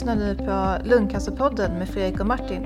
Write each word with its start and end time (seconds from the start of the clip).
lyssnar 0.00 0.16
nu 0.16 0.34
på 0.34 0.88
Lungcancerpodden 0.88 1.78
med 1.78 1.88
Fredrik 1.88 2.20
och 2.20 2.26
Martin. 2.26 2.62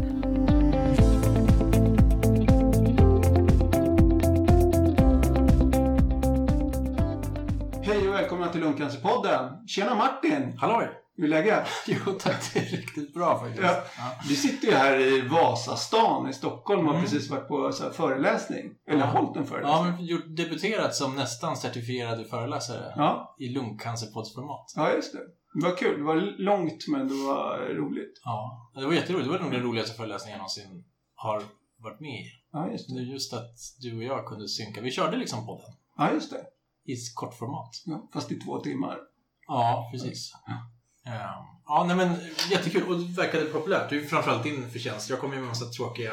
Hej 7.83 8.09
och 8.09 8.15
välkomna 8.15 8.49
till 8.49 8.61
Lungcancerpodden. 8.61 9.67
Tjena 9.67 9.95
Martin! 9.95 10.59
Halloj! 10.59 11.04
Hur 11.17 11.25
är 11.25 11.29
läget? 11.29 11.69
Jo 11.87 12.13
tack, 12.19 12.55
det 12.55 12.59
är 12.61 12.65
riktigt 12.65 13.15
bra 13.15 13.39
faktiskt. 13.41 13.63
Ja. 13.63 13.83
Ja. 13.99 14.11
Vi 14.29 14.37
sitter 14.37 14.69
ju 14.69 14.75
här 14.75 15.01
i 15.01 15.21
Vasastan 15.29 16.29
i 16.29 16.33
Stockholm 16.33 16.81
och 16.81 16.87
har 16.87 16.95
Mm. 16.95 17.05
precis 17.11 17.31
varit 17.31 17.49
på 17.49 17.73
så 17.73 17.91
föreläsning. 17.91 18.75
Eller 18.89 19.01
Ja. 19.01 19.07
hållit 19.07 19.37
en 19.37 19.43
Ja, 19.43 19.49
föreläsning. 19.49 19.93
men 19.95 20.05
gjort, 20.07 20.25
debuterat 20.37 20.95
som 20.95 21.17
nästan 21.17 21.57
certifierade 21.57 22.25
föreläsare 22.25 22.93
Ja. 22.97 23.37
i 23.39 23.49
lungcancerpoddsformat. 23.49 24.73
ja, 24.77 24.93
just 24.93 25.13
det. 25.13 25.19
Det 25.61 25.67
var 25.69 25.77
kul. 25.77 25.99
Det 25.99 26.05
var 26.05 26.17
långt 26.39 26.89
men 26.89 27.09
det 27.09 27.15
var 27.15 27.59
roligt. 27.59 28.21
Ja, 28.25 28.71
det 28.75 28.87
var 28.87 28.93
jätteroligt. 28.93 29.27
Det 29.27 29.33
var 29.33 29.39
nog 29.45 29.53
den 29.53 29.63
roligaste 29.63 29.97
föreläsningen 29.97 30.33
jag 30.33 30.39
någonsin 30.39 30.85
har 31.15 31.43
varit 31.79 32.01
med 32.01 32.11
i. 32.21 32.25
Ja, 32.53 32.71
just 32.73 32.89
Det 32.89 32.95
det. 32.95 33.01
är 33.01 33.05
just 33.13 33.33
att 33.33 33.57
du 33.81 33.97
och 33.97 34.03
jag 34.05 34.27
kunde 34.27 34.49
synka. 34.49 34.81
Vi 34.81 34.91
körde 34.91 35.17
liksom 35.17 35.47
podden 35.47 35.73
Ja, 35.97 36.13
just 36.13 36.31
det. 36.31 36.45
i 36.93 36.97
kortformat. 37.15 37.71
Ja, 37.87 38.09
fast 38.13 38.33
i 38.33 38.35
två 38.41 38.61
timmar. 38.61 38.99
Ja, 39.47 39.89
precis. 39.93 40.33
Ehm, 40.49 40.55
Ja, 41.67 41.85
nej 41.89 41.97
men 41.97 42.17
jättekul. 42.51 42.83
Och 42.83 42.99
det 42.99 43.17
verkade 43.17 43.45
populärt. 43.45 43.91
Det 43.91 43.97
är 43.97 44.01
ju 44.01 44.07
framförallt 44.07 44.43
din 44.43 44.71
förtjänst. 44.71 45.11
Jag 45.11 45.19
kommer 45.19 45.35
ju 45.35 45.41
med 45.41 45.45
en 45.47 45.49
massa 45.49 45.71
tråkiga 45.71 46.13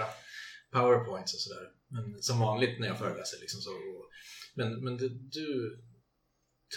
powerpoints 0.74 1.34
och 1.34 1.40
sådär. 1.40 1.64
Men 1.90 2.22
som 2.22 2.40
vanligt 2.40 2.80
när 2.80 2.88
jag 2.88 2.98
föreläser 2.98 3.40
liksom 3.42 3.62
så. 3.62 3.72
Men, 4.56 4.84
men 4.84 4.98
det, 4.98 5.10
du 5.10 5.78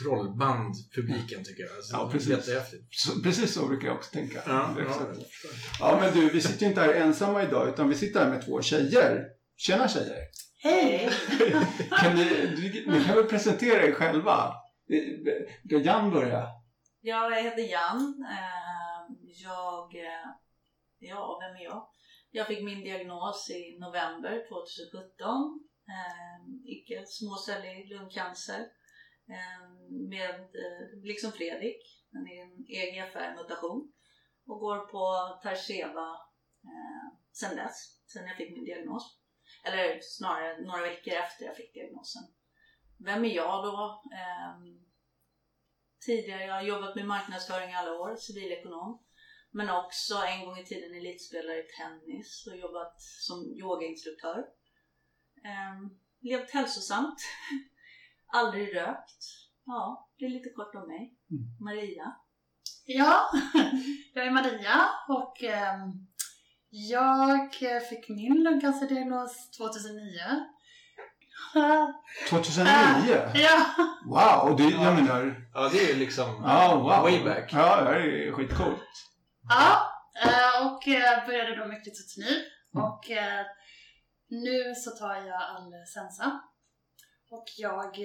trollband 0.02 0.74
publiken 0.94 1.44
tycker 1.44 1.62
jag. 1.62 1.76
Alltså, 1.76 1.96
Ja, 1.96 2.08
precis. 2.12 2.30
Jättehäftigt. 2.30 2.84
Så, 2.90 3.22
precis 3.22 3.54
så 3.54 3.66
brukar 3.68 3.88
jag 3.88 3.96
också 3.96 4.10
tänka. 4.10 4.42
Ja, 4.46 4.76
ja. 4.78 5.12
Ja, 5.80 5.98
men 6.00 6.14
du, 6.14 6.28
vi 6.28 6.40
sitter 6.40 6.62
ju 6.62 6.66
inte 6.68 6.80
här 6.80 6.94
ensamma 6.94 7.42
idag 7.42 7.68
utan 7.68 7.88
vi 7.88 7.94
sitter 7.94 8.20
här 8.20 8.30
med 8.30 8.44
två 8.44 8.62
tjejer. 8.62 9.24
Tjena 9.56 9.88
tjejer! 9.88 10.18
Hej! 10.62 11.10
Kan 11.90 12.16
ni, 12.16 12.24
ni 12.86 13.04
kan 13.04 13.16
väl 13.16 13.24
presentera 13.24 13.82
er 13.82 13.92
själva? 13.92 14.52
Ska 15.66 15.76
Jan 15.78 16.10
börja? 16.10 16.46
Jag 17.06 17.42
heter 17.42 17.62
Jan. 17.62 18.26
Ehm, 18.30 19.16
jag... 19.22 19.94
Eh, 19.94 20.30
ja, 20.98 21.38
vem 21.42 21.56
är 21.56 21.64
jag? 21.64 21.88
Jag 22.30 22.46
fick 22.46 22.64
min 22.64 22.84
diagnos 22.84 23.50
i 23.50 23.78
november 23.78 24.46
2017. 24.48 25.60
Ehm, 25.94 26.62
icke 26.66 27.04
småcellig 27.06 27.88
lungcancer. 27.88 28.60
Ehm, 29.28 30.08
med, 30.08 30.40
eh, 30.40 31.02
liksom 31.02 31.32
Fredrik, 31.32 32.04
den 32.10 32.28
är 32.28 32.42
en 32.42 32.64
EGFR-mutation. 32.68 33.92
Och 34.46 34.60
går 34.60 34.78
på 34.78 35.38
Tarceva 35.42 36.16
sen 37.32 37.56
dess, 37.56 38.02
sen 38.06 38.26
jag 38.26 38.36
fick 38.36 38.56
min 38.56 38.64
diagnos. 38.64 39.18
Eller 39.64 39.98
snarare 40.02 40.60
några 40.60 40.82
veckor 40.82 41.14
efter 41.14 41.44
jag 41.44 41.56
fick 41.56 41.74
diagnosen. 41.74 42.22
Vem 42.98 43.24
är 43.24 43.34
jag 43.34 43.64
då? 43.64 44.02
Tidigare. 46.06 46.44
Jag 46.44 46.54
har 46.54 46.62
jobbat 46.62 46.94
med 46.94 47.06
marknadsföring 47.06 47.70
i 47.70 47.74
alla 47.74 47.92
år, 47.92 48.16
civilekonom. 48.16 49.02
Men 49.50 49.70
också 49.70 50.14
en 50.14 50.44
gång 50.44 50.58
i 50.58 50.64
tiden 50.64 50.94
elitspelare 50.94 51.58
i 51.58 51.66
tennis 51.78 52.46
och 52.46 52.56
jobbat 52.56 53.02
som 53.02 53.54
yogainstruktör. 53.56 54.44
Ehm, 55.44 55.98
levt 56.20 56.50
hälsosamt. 56.50 57.20
Aldrig 58.26 58.76
rökt. 58.76 59.24
Ja, 59.64 60.10
det 60.18 60.24
är 60.24 60.30
lite 60.30 60.50
kort 60.50 60.74
om 60.74 60.88
mig. 60.88 61.18
Mm. 61.30 61.44
Maria. 61.60 62.16
Ja, 62.84 63.30
jag 64.14 64.26
är 64.26 64.30
Maria 64.30 64.90
och 65.08 65.42
ehm, 65.42 66.06
jag 66.70 67.54
fick 67.88 68.08
min 68.08 68.42
lungcancerdiagnos 68.42 69.50
2009. 69.50 70.00
2009? 72.30 73.30
ja, 73.34 73.64
Wow, 74.06 74.50
och 74.50 74.56
det, 74.56 74.62
jag 74.64 74.72
Ja. 74.82 74.94
menar... 74.94 75.48
Ja, 75.54 75.68
det 75.72 75.78
är 75.84 75.88
ju 75.94 75.98
liksom 75.98 76.42
Ja, 76.44 76.74
wow. 76.76 77.02
way 77.02 77.24
back. 77.24 77.52
Ja, 77.52 77.80
det 77.82 78.26
är 78.28 78.32
skitcoolt. 78.32 78.88
ja 79.48 79.90
eh, 80.24 80.66
och 80.66 80.88
eh, 80.88 81.26
började 81.26 81.56
då 81.56 81.66
med 81.66 81.82
klitotomi 81.82 82.44
Mm. 82.74 82.84
och 82.86 83.10
eh, 83.10 83.46
nu 84.28 84.74
så 84.74 84.90
tar 84.90 85.14
jag 85.14 85.42
all 85.42 85.72
Sensa. 85.94 86.40
Och 87.30 87.44
jag 87.56 87.98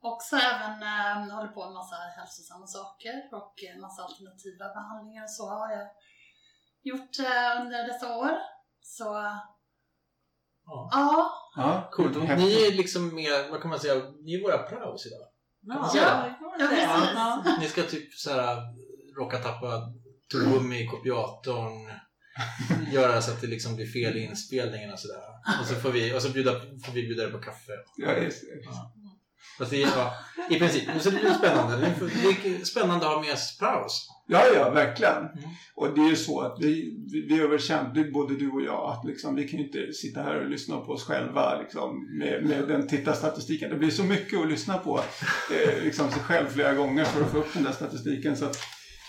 också 0.00 0.36
även 0.36 0.82
håller 1.30 1.48
på 1.48 1.64
med 1.64 1.74
massa 1.74 1.96
hälsosamma 2.16 2.66
saker 2.66 3.14
och 3.32 3.54
eh, 3.68 3.80
massa 3.80 4.02
alternativa 4.02 4.64
behandlingar 4.74 5.22
och 5.22 5.30
så 5.30 5.48
har 5.48 5.70
jag 5.76 5.88
gjort 6.82 7.18
under 7.60 7.86
dessa 7.86 8.16
år. 8.16 8.32
Så 8.82 9.06
Ja. 10.70 10.88
ja, 10.92 11.30
Ja, 11.56 11.88
Coolt. 11.92 12.16
Och. 12.16 12.22
Ni 12.38 12.66
är 12.66 12.72
liksom 12.72 13.14
med, 13.14 13.50
vad 13.50 13.60
kan 13.62 13.70
man 13.70 13.80
säga, 13.80 13.94
ni 14.24 14.34
är 14.34 14.42
våra 14.42 14.58
praos 14.58 15.06
idag. 15.06 15.26
Ja, 15.62 15.90
Ja. 15.94 16.24
Ja, 16.58 16.66
precis. 16.68 16.84
Ja. 17.14 17.56
Ni 17.60 17.68
ska 17.68 17.82
typ 17.82 18.14
såhär 18.14 18.56
råka 19.18 19.38
tappa 19.38 19.82
tuggummi 20.32 20.82
i 20.82 20.86
kopiatorn. 20.86 21.90
göra 22.92 23.22
så 23.22 23.30
att 23.32 23.40
det 23.40 23.46
liksom 23.46 23.76
blir 23.76 23.86
fel 23.86 24.16
i 24.16 24.20
inspelningen 24.24 24.92
och 24.92 24.98
sådär. 24.98 25.20
Och 25.60 25.66
så 25.66 25.74
får 25.74 25.90
vi, 25.90 26.14
och 26.16 26.22
så 26.22 26.28
bjuda, 26.28 26.52
får 26.60 26.92
vi 26.92 27.02
bjuda 27.02 27.22
dig 27.22 27.32
på 27.32 27.38
kaffe. 27.38 27.72
Ja, 27.96 28.12
just 28.16 28.42
det. 28.42 28.68
Fast 29.58 29.70
det 29.70 29.82
är, 29.82 29.86
ja, 29.96 30.14
i 30.50 30.58
princip. 30.58 30.86
Men 30.86 31.00
så 31.00 31.10
det 31.10 31.18
blir 31.18 31.34
spännande. 31.34 31.76
Det 31.76 31.86
är- 31.86 32.42
det 32.42 32.60
är 32.60 32.64
spännande 32.64 33.06
att 33.06 33.14
ha 33.14 33.20
med 33.20 33.32
oss 33.32 33.58
praos. 33.58 34.08
Ja, 34.32 34.46
ja, 34.54 34.70
verkligen. 34.70 35.16
Mm. 35.16 35.50
Och 35.74 35.94
det 35.94 36.00
är 36.00 36.08
ju 36.08 36.16
så 36.16 36.40
att 36.40 36.56
vi, 36.60 36.98
vi, 37.12 37.26
vi 37.28 37.40
har 37.40 37.48
väl 37.48 37.58
är 37.58 38.12
både 38.12 38.34
du 38.34 38.50
och 38.50 38.62
jag, 38.62 38.90
att 38.90 39.04
liksom, 39.04 39.34
vi 39.34 39.48
kan 39.48 39.58
ju 39.60 39.66
inte 39.66 39.92
sitta 39.92 40.22
här 40.22 40.40
och 40.40 40.50
lyssna 40.50 40.80
på 40.80 40.92
oss 40.92 41.04
själva 41.04 41.60
liksom, 41.60 42.18
med, 42.18 42.44
med 42.44 42.68
den 42.68 42.88
tittarstatistiken. 42.88 43.70
Det 43.70 43.76
blir 43.76 43.90
så 43.90 44.04
mycket 44.04 44.40
att 44.40 44.48
lyssna 44.48 44.78
på 44.78 45.00
eh, 45.50 45.84
liksom, 45.84 46.10
sig 46.10 46.22
själv 46.22 46.46
flera 46.46 46.74
gånger 46.74 47.04
för 47.04 47.22
att 47.22 47.30
få 47.30 47.38
upp 47.38 47.54
den 47.54 47.62
där 47.62 47.72
statistiken. 47.72 48.36
Så 48.36 48.44
att, 48.44 48.56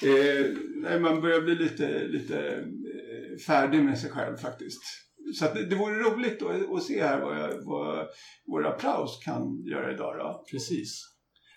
eh, 0.04 0.46
nej, 0.76 1.00
man 1.00 1.22
börjar 1.22 1.42
bli 1.42 1.56
lite, 1.56 2.08
lite 2.08 2.40
eh, 2.40 3.38
färdig 3.48 3.84
med 3.84 4.00
sig 4.00 4.10
själv 4.10 4.38
faktiskt. 4.38 4.82
Så 5.40 5.46
att 5.46 5.54
det, 5.54 5.66
det 5.66 5.76
vore 5.76 5.96
roligt 5.96 6.42
att, 6.42 6.76
att 6.76 6.84
se 6.84 7.04
här 7.04 7.22
vad, 7.22 7.40
jag, 7.40 7.50
vad 7.66 8.08
våra 8.52 8.70
applaus 8.70 9.20
kan 9.26 9.66
göra 9.66 9.94
idag. 9.94 10.18
Då. 10.18 10.46
Precis. 10.52 11.02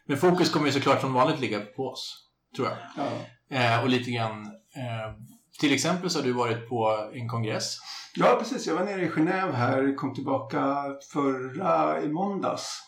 Men 0.06 0.16
fokus 0.16 0.50
kommer 0.50 0.66
ju 0.66 0.72
såklart 0.72 1.00
som 1.00 1.12
vanligt 1.12 1.40
ligga 1.40 1.60
på 1.60 1.82
oss. 1.82 2.30
Tror 2.56 2.68
jag. 2.68 2.76
Ja. 2.96 3.26
Eh, 3.50 3.82
och 3.82 3.88
lite 3.88 4.10
grann... 4.10 4.46
Eh, 4.46 5.14
till 5.60 5.72
exempel 5.74 6.10
så 6.10 6.18
har 6.18 6.26
du 6.26 6.32
varit 6.32 6.68
på 6.68 7.10
en 7.14 7.28
kongress. 7.28 7.76
Ja, 8.16 8.36
precis. 8.38 8.66
Jag 8.66 8.74
var 8.74 8.84
nere 8.84 9.02
i 9.02 9.08
Genève 9.08 9.52
här, 9.52 9.96
kom 9.96 10.14
tillbaka 10.14 10.84
förra 11.12 12.02
i 12.02 12.08
måndags. 12.08 12.80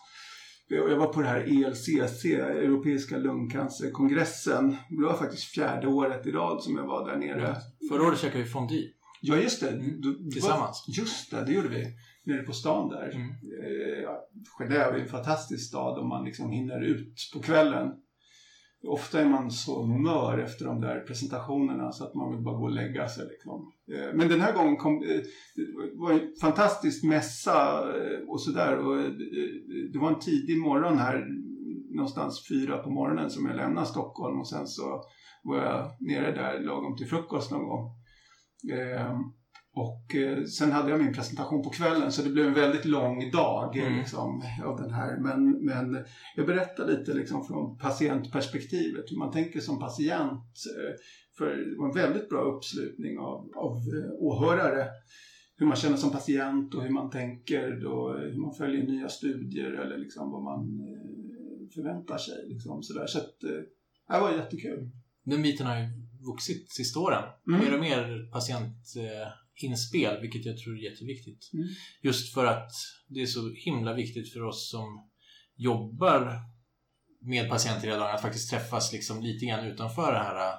Jag 0.69 0.97
var 0.97 1.07
på 1.07 1.23
det 1.23 1.29
här 1.29 1.41
ELCC, 1.65 2.25
Europeiska 2.25 3.17
lungcancerkongressen. 3.17 4.77
Det 4.91 5.03
var 5.05 5.15
faktiskt 5.15 5.45
fjärde 5.45 5.87
året 5.87 6.27
i 6.27 6.31
rad 6.31 6.63
som 6.63 6.77
jag 6.77 6.87
var 6.87 7.11
där 7.11 7.17
nere. 7.17 7.57
Förra 7.91 8.03
året 8.09 8.19
käkade 8.21 8.45
vi 8.45 8.49
fondue. 8.51 8.85
Ja, 9.21 9.37
just 9.37 9.61
det. 9.61 9.69
Mm, 9.71 10.01
Du- 10.01 10.31
tillsammans. 10.31 10.85
Var, 10.89 10.95
just 11.03 11.31
det, 11.31 11.45
det 11.45 11.53
gjorde 11.53 11.69
vi. 11.69 11.87
Nere 12.25 12.43
på 12.43 12.53
stan 12.53 12.89
där. 12.89 13.11
Mm. 13.15 13.29
Eh, 13.31 14.03
ja, 14.03 14.29
Genève 14.59 14.95
är 14.95 14.99
en 14.99 15.09
fantastisk 15.09 15.69
stad 15.69 15.99
om 15.99 16.09
man 16.09 16.25
liksom 16.25 16.51
hinner 16.51 16.81
ut 16.85 17.31
på 17.35 17.41
kvällen. 17.43 17.89
Ofta 18.89 19.21
är 19.21 19.29
man 19.29 19.51
så 19.51 19.87
mör 19.87 20.39
efter 20.39 20.65
de 20.65 20.81
där 20.81 21.01
presentationerna 21.01 21.93
så 21.93 22.05
att 22.05 22.15
man 22.15 22.33
vill 22.33 22.45
bara 22.45 22.57
gå 22.57 22.65
och 22.65 22.71
lägga 22.71 23.09
sig. 23.09 23.27
Liksom. 23.27 23.73
Eh, 23.93 24.15
men 24.15 24.29
den 24.29 24.41
här 24.41 24.53
gången 24.53 24.77
kom, 24.77 24.95
eh, 25.03 25.21
det 25.55 25.99
var 25.99 26.13
en 26.13 26.21
fantastisk 26.41 27.05
mässa 27.05 27.79
eh, 27.97 28.29
och 28.29 28.41
sådär. 28.41 28.77
Det 29.93 29.99
var 29.99 30.09
en 30.09 30.19
tidig 30.19 30.59
morgon 30.59 30.99
här, 30.99 31.27
någonstans 31.95 32.49
fyra 32.49 32.79
på 32.79 32.91
morgonen 32.91 33.31
som 33.31 33.47
jag 33.47 33.57
lämnade 33.57 33.87
Stockholm 33.87 34.41
och 34.41 34.49
sen 34.49 34.67
så 34.67 35.03
var 35.43 35.57
jag 35.57 35.91
nere 36.01 36.33
där 36.33 36.61
lagom 36.61 36.97
till 36.97 37.07
frukost 37.07 37.51
någon 37.51 37.69
gång. 37.69 37.91
Och 39.77 40.15
eh, 40.15 40.45
sen 40.45 40.73
hade 40.73 40.91
jag 40.91 41.01
min 41.01 41.15
presentation 41.15 41.63
på 41.63 41.71
kvällen 41.71 42.13
så 42.13 42.23
det 42.23 42.31
blev 42.31 42.47
en 42.47 42.55
väldigt 42.55 42.85
lång 42.85 43.31
dag 43.31 43.77
Mm. 43.77 43.99
liksom, 43.99 44.43
av 44.65 44.77
den 44.77 44.91
här. 44.91 45.19
Men, 45.21 45.65
men 45.65 46.05
jag 46.37 46.47
berättar 46.47 46.87
lite 46.87 47.15
liksom, 47.15 47.45
från 47.45 47.79
patientperspektivet, 47.79 49.05
hur 49.11 49.17
man 49.17 49.33
tänker 49.33 49.61
som 49.61 49.79
patient. 49.79 50.53
Eh, 50.77 50.95
för 51.39 51.47
det 51.47 51.79
var 51.79 51.89
en 51.89 51.95
väldigt 51.95 52.29
bra 52.29 52.41
uppslutning 52.41 53.19
av, 53.19 53.51
av 53.57 53.77
eh, 53.77 54.11
åhörare. 54.19 54.87
Hur 55.57 55.67
man 55.67 55.77
känner 55.77 55.97
som 55.97 56.11
patient 56.11 56.75
och 56.75 56.83
hur 56.83 56.91
man 56.91 57.11
tänker 57.11 57.69
eh, 57.69 58.33
hur 58.33 58.41
man 58.41 58.55
följer 58.55 58.87
nya 58.87 59.09
studier 59.09 59.71
eller 59.71 59.99
liksom 59.99 60.31
vad 60.31 60.43
man 60.43 60.61
förväntar 61.75 62.19
sig. 62.19 62.49
Liksom, 62.49 62.83
sådär. 62.83 63.07
Så 63.07 63.19
att, 63.19 63.41
det 64.09 64.21
var 64.21 64.33
jättekul. 64.33 64.91
Den 65.25 65.43
biten 65.43 65.67
har 65.67 65.79
ju 65.79 65.87
vuxit 66.27 66.71
sista 66.71 67.01
åren. 67.01 67.25
Mm. 67.49 67.61
Mer 67.61 67.75
och 67.75 67.81
mer 67.81 68.29
patientinspel, 69.57 70.21
vilket 70.21 70.45
jag 70.47 70.59
tror 70.59 70.79
är 70.79 70.91
jätteviktigt. 70.91 71.51
Mm. 71.55 71.69
Just 72.03 72.35
för 72.35 72.47
att 72.47 72.73
det 73.09 73.23
är 73.23 73.27
så 73.27 73.51
himla 73.55 73.93
viktigt 73.93 74.33
för 74.33 74.43
oss 74.43 74.71
som 74.71 75.11
jobbar 75.57 76.41
med 77.21 77.49
patienter 77.51 77.87
hela 77.89 77.99
dagen 77.99 78.15
att 78.15 78.23
faktiskt 78.23 78.51
träffas 78.51 78.93
liksom 78.93 79.23
lite 79.23 79.47
grann 79.47 79.67
utanför 79.67 80.13
det 80.13 80.19
här 80.19 80.59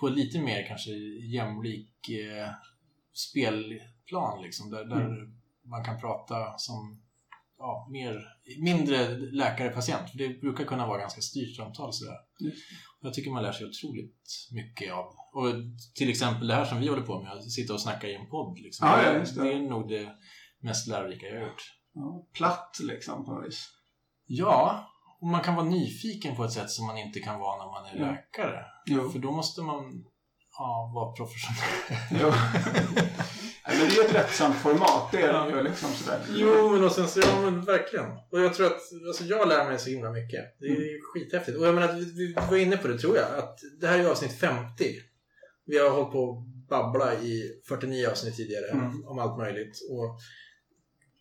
på 0.00 0.08
lite 0.08 0.40
mer 0.40 0.66
kanske 0.68 0.90
jämlik 1.34 2.08
eh, 2.08 2.50
spelplan 3.12 4.42
liksom. 4.42 4.70
Där, 4.70 4.84
där 4.84 5.06
Mm. 5.06 5.34
man 5.64 5.84
kan 5.84 6.00
prata 6.00 6.58
som 6.58 7.02
ja, 7.58 7.88
mer, 7.90 8.24
mindre 8.62 9.08
läkare-patient. 9.16 10.10
För 10.10 10.18
det 10.18 10.40
brukar 10.40 10.64
kunna 10.64 10.86
vara 10.86 10.98
ganska 10.98 11.20
styrt 11.20 11.56
samtal 11.56 11.92
sådär. 11.92 12.16
Just 12.40 12.62
Jag 13.00 13.14
tycker 13.14 13.30
man 13.30 13.42
lär 13.42 13.52
sig 13.52 13.66
otroligt 13.66 14.48
mycket 14.50 14.92
av. 14.92 15.04
Och 15.34 15.54
till 15.94 16.10
exempel 16.10 16.48
det 16.48 16.54
här 16.54 16.64
som 16.64 16.80
vi 16.80 16.88
håller 16.88 17.02
på 17.02 17.22
med, 17.22 17.32
att 17.32 17.50
sitta 17.50 17.74
och 17.74 17.80
snacka 17.80 18.08
i 18.08 18.14
en 18.14 18.26
podd. 18.26 18.58
Liksom. 18.58 18.88
Ja, 18.88 19.02
ja, 19.02 19.12
det. 19.12 19.42
det 19.42 19.52
är 19.52 19.58
nog 19.58 19.88
det 19.88 20.08
mest 20.60 20.88
lärorika 20.88 21.26
jag 21.26 21.40
har 21.40 21.48
gjort. 21.48 21.62
Ja, 21.94 22.26
platt 22.32 22.76
liksom 22.80 23.24
på 23.24 23.32
något 23.32 23.46
vis. 23.46 23.68
Ja, 24.26 24.88
och 25.20 25.28
man 25.28 25.40
kan 25.40 25.54
vara 25.54 25.66
nyfiken 25.66 26.36
på 26.36 26.44
ett 26.44 26.52
sätt 26.52 26.70
som 26.70 26.86
man 26.86 26.98
inte 26.98 27.20
kan 27.20 27.40
vara 27.40 27.64
när 27.64 27.72
man 27.72 27.86
är 27.86 28.10
läkare. 28.10 28.64
Jo. 28.86 29.10
För 29.10 29.18
då 29.18 29.30
måste 29.32 29.62
man 29.62 30.04
ja, 30.58 30.92
vara 30.94 31.12
professionell. 31.12 32.32
Men 33.78 33.88
det 33.88 33.96
är 33.96 34.04
ett 34.04 34.12
lättsamt 34.12 34.56
format, 34.56 35.12
det 35.12 35.18
är 35.22 35.28
Ja. 35.32 35.50
ju 35.56 35.62
liksom 35.62 35.92
sådär. 35.92 36.20
Jo, 36.36 36.70
men 36.70 36.84
och 36.84 36.92
sen 36.92 37.08
så, 37.08 37.20
ja 37.20 37.40
men 37.40 37.64
verkligen. 37.64 38.06
Och 38.30 38.40
jag 38.40 38.54
tror 38.54 38.66
att, 38.66 38.80
alltså 39.08 39.24
jag 39.24 39.48
lär 39.48 39.64
mig 39.64 39.78
så 39.78 39.90
himla 39.90 40.10
mycket. 40.12 40.44
Det 40.60 40.66
är 40.66 40.70
Mm. 40.76 41.00
skithäftigt. 41.02 41.58
Och 41.58 41.66
jag 41.66 41.74
menar, 41.74 41.92
vi, 41.92 42.04
vi 42.04 42.34
var 42.50 42.56
inne 42.56 42.76
på 42.76 42.88
det 42.88 42.98
tror 42.98 43.16
jag, 43.16 43.38
att 43.38 43.58
det 43.80 43.86
här 43.86 43.98
är 43.98 44.06
avsnitt 44.06 44.32
50. 44.32 44.94
Vi 45.66 45.78
har 45.78 45.90
hållit 45.90 46.12
på 46.12 46.30
att 46.38 46.68
babbla 46.68 47.14
i 47.20 47.60
49 47.68 48.08
avsnitt 48.10 48.36
tidigare 48.36 48.70
Mm. 48.70 49.04
om 49.06 49.18
allt 49.18 49.38
möjligt. 49.38 49.78
Och 49.90 50.18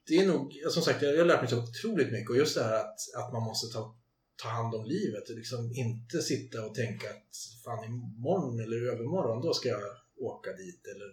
det 0.07 0.17
är 0.17 0.27
nog, 0.27 0.53
som 0.69 0.83
sagt, 0.83 1.01
jag 1.01 1.17
har 1.17 1.25
lärt 1.25 1.41
mig 1.41 1.49
så 1.49 1.63
otroligt 1.63 2.11
mycket. 2.11 2.29
Och 2.29 2.37
just 2.37 2.55
det 2.55 2.63
här 2.63 2.73
att, 2.79 2.95
att 3.17 3.33
man 3.33 3.43
måste 3.43 3.73
ta, 3.73 3.95
ta 4.43 4.49
hand 4.49 4.75
om 4.75 4.85
livet 4.85 5.29
och 5.29 5.35
liksom 5.35 5.71
inte 5.73 6.21
sitta 6.21 6.65
och 6.65 6.75
tänka 6.75 7.07
att 7.09 7.35
fan 7.65 7.83
imorgon 7.85 8.59
eller 8.59 8.91
övermorgon 8.93 9.41
då 9.41 9.53
ska 9.53 9.69
jag 9.69 9.81
åka 10.19 10.51
dit 10.53 10.81
eller 10.95 11.11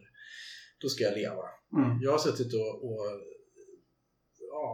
då 0.84 0.88
ska 0.88 1.04
jag 1.04 1.18
leva. 1.22 1.46
Mm. 1.78 1.90
Jag 2.04 2.10
har 2.12 2.18
suttit 2.18 2.54
och, 2.60 2.72
och 2.86 3.04
ja, 4.54 4.66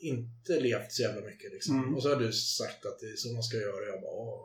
inte 0.00 0.52
levt 0.60 0.92
så 0.92 1.02
jävla 1.02 1.20
mycket 1.30 1.52
liksom. 1.52 1.78
Mm. 1.78 1.94
Och 1.94 2.02
så 2.02 2.08
har 2.08 2.16
du 2.16 2.32
sagt 2.32 2.86
att 2.88 2.98
det 3.00 3.06
är 3.06 3.16
så 3.16 3.28
man 3.32 3.42
ska 3.48 3.56
göra 3.56 3.76
och 3.82 3.88
jag 3.92 4.00
bara 4.04 4.16
åh. 4.26 4.40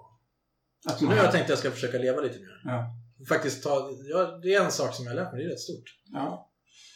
Att 0.90 1.00
Så 1.00 1.06
nu 1.06 1.16
har 1.16 1.24
jag 1.24 1.32
tänkt 1.32 1.44
att 1.44 1.50
jag 1.50 1.58
ska 1.58 1.72
försöka 1.72 1.98
leva 1.98 2.22
lite 2.22 2.40
mer. 2.40 2.62
Ja. 2.64 2.80
Faktiskt 3.30 3.64
ta, 3.64 3.90
ja, 4.10 4.40
det 4.44 4.54
är 4.54 4.66
en 4.66 4.72
sak 4.72 4.96
som 4.96 5.06
jag 5.06 5.12
har 5.12 5.22
lärt 5.22 5.34
mig, 5.34 5.42
det 5.42 5.48
är 5.48 5.52
rätt 5.52 5.60
stort. 5.70 5.90
Ja. 6.12 6.50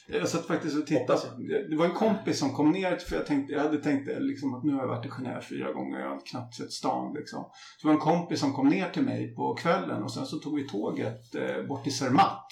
Jag 0.09 0.29
satt 0.29 0.45
faktiskt 0.45 0.77
och 0.77 0.87
tittade. 0.87 1.21
Det 1.69 1.75
var 1.75 1.85
en 1.85 1.93
kompis 1.93 2.39
som 2.39 2.53
kom 2.53 2.71
ner, 2.71 2.95
för 2.95 3.15
jag, 3.15 3.25
tänkte, 3.25 3.53
jag 3.53 3.61
hade 3.61 3.77
tänkt 3.77 4.09
liksom 4.19 4.53
att 4.53 4.63
nu 4.63 4.73
har 4.73 4.79
jag 4.79 4.87
varit 4.87 5.05
i 5.05 5.09
Genève 5.09 5.41
fyra 5.41 5.73
gånger, 5.73 5.99
jag 5.99 6.09
har 6.09 6.25
knappt 6.25 6.55
sett 6.55 6.71
stan. 6.71 7.13
Liksom. 7.13 7.43
Så 7.77 7.87
det 7.87 7.87
var 7.87 7.93
en 7.93 7.99
kompis 7.99 8.39
som 8.39 8.53
kom 8.53 8.69
ner 8.69 8.89
till 8.89 9.03
mig 9.03 9.35
på 9.35 9.55
kvällen 9.55 10.03
och 10.03 10.13
sen 10.13 10.25
så 10.25 10.37
tog 10.37 10.55
vi 10.55 10.67
tåget 10.67 11.35
eh, 11.35 11.63
bort 11.67 11.83
till 11.83 11.97
Zermatt. 11.97 12.47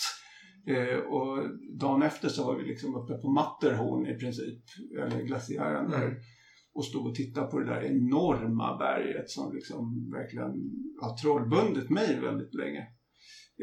Eh, 0.68 0.98
och 1.00 1.44
dagen 1.80 2.02
efter 2.02 2.30
så 2.30 2.44
var 2.44 2.56
vi 2.56 2.64
liksom 2.66 2.96
uppe 2.96 3.14
på 3.14 3.30
Matterhorn 3.30 4.08
i 4.08 4.16
princip, 4.20 4.64
eller 5.02 5.22
glaciären 5.24 5.90
där. 5.90 6.06
Mm. 6.06 6.18
Och 6.74 6.86
stod 6.86 7.08
och 7.08 7.16
tittade 7.16 7.48
på 7.48 7.60
det 7.60 7.66
där 7.66 7.82
enorma 7.84 8.78
berget 8.78 9.30
som 9.30 9.54
liksom 9.56 10.12
verkligen 10.12 10.54
har 11.02 11.18
trollbundit 11.18 11.90
mig 11.90 12.20
väldigt 12.20 12.54
länge. 12.54 12.88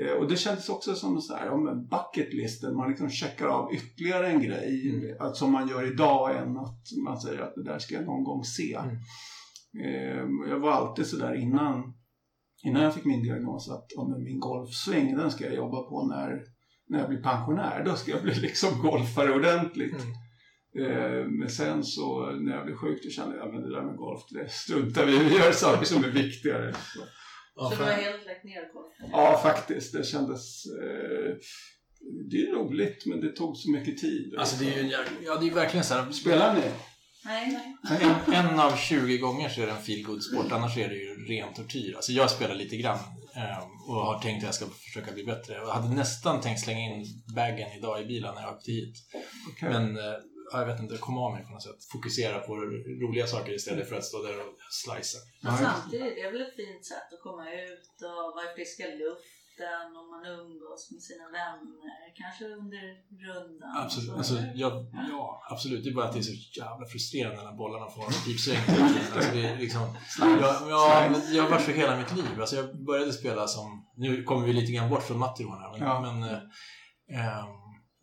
Eh, 0.00 0.12
Och 0.12 0.28
det 0.28 0.36
kändes 0.36 0.68
också 0.68 0.94
som 0.94 1.20
så 1.20 1.34
här, 1.34 1.50
om 1.50 1.68
en 1.68 1.86
bucketlisten, 1.88 2.76
man 2.76 2.88
liksom 2.90 3.10
checkar 3.10 3.46
av 3.46 3.74
ytterligare 3.74 4.28
en 4.28 4.42
grej 4.42 4.90
Mm. 4.90 5.16
att, 5.20 5.36
som 5.36 5.52
man 5.52 5.68
gör 5.68 5.92
idag 5.92 6.36
än 6.36 6.56
att 6.56 6.82
man 7.04 7.20
säger 7.20 7.40
att 7.40 7.54
det 7.54 7.64
där 7.64 7.78
ska 7.78 7.94
jag 7.94 8.04
någon 8.06 8.24
gång 8.24 8.44
se. 8.44 8.74
Mm. 8.74 8.96
Eh, 9.84 10.50
Jag 10.50 10.58
var 10.60 10.70
alltid 10.70 11.06
så 11.06 11.16
där 11.16 11.34
innan, 11.34 11.94
innan 12.64 12.82
jag 12.82 12.94
fick 12.94 13.04
min 13.04 13.22
diagnos 13.22 13.70
att 13.70 13.86
om 13.96 14.22
min 14.24 14.40
golfsving, 14.40 15.16
den 15.16 15.30
ska 15.30 15.44
jag 15.44 15.54
jobba 15.54 15.82
på 15.82 16.06
när, 16.06 16.42
när 16.88 16.98
jag 16.98 17.08
blir 17.08 17.22
pensionär. 17.22 17.82
Då 17.84 17.94
ska 17.96 18.10
jag 18.10 18.22
bli 18.22 18.34
liksom 18.34 18.82
golfare 18.82 19.32
ordentligt. 19.34 19.94
Mm. 19.94 20.90
Eh, 20.90 21.26
Men 21.26 21.48
sen 21.50 21.84
så 21.84 22.30
när 22.30 22.52
jag 22.56 22.64
blev 22.66 22.76
sjuk 22.76 23.00
då 23.04 23.10
kände 23.10 23.36
jag 23.36 23.46
att 23.56 23.62
det 23.62 23.74
där 23.74 23.82
med 23.82 23.96
golf, 23.96 24.22
det 24.30 24.50
struntar 24.50 25.06
vi. 25.06 25.18
Vi 25.18 25.36
gör 25.38 25.52
saker 25.52 25.84
som 25.86 26.04
är 26.04 26.08
viktigare. 26.08 26.72
Så. 26.72 27.00
Ja, 27.56 27.70
så 27.70 27.76
du 27.76 27.82
har 27.84 27.92
helt 27.92 28.26
lagt 28.26 28.44
ner 28.44 28.72
golfen? 28.72 29.08
Ja, 29.12 29.40
faktiskt. 29.42 29.92
Det 29.92 30.04
kändes... 30.04 30.66
Eh, 30.66 31.34
det 32.30 32.36
är 32.36 32.52
roligt, 32.54 33.06
men 33.06 33.20
det 33.20 33.28
tog 33.36 33.56
så 33.56 33.70
mycket 33.70 33.98
tid. 33.98 34.34
Alltså 34.38 34.64
det 34.64 34.70
är 34.70 34.74
ju 34.76 34.80
en 34.80 34.88
jävla- 34.88 35.10
ja, 35.24 35.34
det 35.36 35.44
är 35.44 35.48
ju 35.48 35.54
verkligen 35.54 35.84
så 35.84 35.94
här. 35.94 36.10
Spelar 36.12 36.54
ni? 36.54 36.60
Nej. 37.24 37.58
En, 38.00 38.34
en 38.34 38.60
av 38.60 38.76
20 38.76 39.18
gånger 39.18 39.48
så 39.48 39.62
är 39.62 39.66
det 39.66 39.72
en 39.72 39.82
feel 39.82 40.02
good 40.04 40.22
sport 40.22 40.52
annars 40.52 40.78
är 40.78 40.88
det 40.88 40.94
ju 40.94 41.14
ren 41.28 41.54
tortyr. 41.54 41.94
Alltså 41.96 42.12
jag 42.12 42.30
spelar 42.30 42.54
lite 42.54 42.76
grann 42.76 42.98
och 43.88 43.94
har 43.94 44.18
tänkt 44.18 44.38
att 44.38 44.46
jag 44.46 44.54
ska 44.54 44.66
försöka 44.66 45.12
bli 45.12 45.24
bättre. 45.24 45.54
Jag 45.54 45.66
hade 45.66 45.94
nästan 45.94 46.40
tänkt 46.40 46.60
slänga 46.60 46.80
in 46.80 47.06
bagen 47.36 47.72
idag 47.78 48.02
i 48.02 48.04
bilen 48.04 48.34
när 48.34 48.42
jag 48.42 48.54
åkte 48.54 48.70
hit. 48.70 48.96
Okej. 49.50 49.68
Men 49.68 49.96
eh, 49.96 50.14
ja, 50.52 50.58
jag 50.58 50.66
vet 50.66 50.80
inte, 50.80 50.96
kom 50.96 51.18
av 51.18 51.32
mig 51.32 51.44
på 51.44 51.50
något 51.50 51.62
sätt. 51.62 51.84
Fokusera 51.92 52.38
på 52.38 52.56
roliga 53.02 53.26
saker 53.26 53.52
istället 53.52 53.88
för 53.88 53.96
att 53.96 54.04
stå 54.04 54.22
där 54.22 54.40
och 54.40 54.54
slicea. 54.70 55.20
Men 55.42 55.58
samtidigt, 55.58 56.14
det 56.16 56.20
är 56.20 56.32
väl 56.32 56.42
ett 56.42 56.56
fint 56.56 56.86
sätt 56.86 57.08
att 57.14 57.22
komma 57.22 57.52
ut 57.52 57.92
och 58.02 58.34
vara 58.36 58.50
i 58.50 58.54
friska 58.54 58.86
luften 59.58 59.96
och 59.96 60.06
man 60.10 60.22
umgås 60.40 60.90
med 60.92 61.02
sina 61.02 61.24
vänner. 61.24 61.92
Kanske 62.20 62.44
under 62.44 62.84
rundan. 63.26 63.76
Absolut. 63.84 64.08
Så- 64.10 64.16
Alltså, 64.16 64.34
jag, 64.54 64.72
ja, 65.10 65.42
absolut. 65.50 65.84
Det 65.84 65.90
är 65.90 65.94
bara 65.94 66.04
att 66.06 66.12
det 66.12 66.18
är 66.18 66.22
så 66.22 66.60
jävla 66.60 66.86
frustrerande 66.86 67.42
när 67.42 67.52
bollarna 67.56 67.90
får 67.90 68.24
pipsväng. 68.26 68.58
Alltså, 69.16 69.30
det 69.34 69.46
är 69.46 69.56
liksom, 69.58 69.82
jag, 70.18 70.54
ja, 70.70 71.10
jag 71.32 71.42
har 71.42 71.50
varit 71.50 71.64
så 71.64 71.70
hela 71.70 71.96
mitt 71.96 72.16
liv. 72.16 72.40
Alltså, 72.40 72.56
jag 72.56 72.84
började 72.84 73.12
spela 73.12 73.46
som, 73.46 73.86
nu 73.96 74.22
kommer 74.24 74.46
vi 74.46 74.52
lite 74.52 74.72
grann 74.72 74.90
bort 74.90 75.02
från 75.02 75.18
Matterhorn 75.18 75.58
här, 75.60 75.70
men, 75.72 75.88
Ja. 75.88 76.00
men, 76.00 76.22
eh, 76.22 76.38
ehm, 77.38 77.46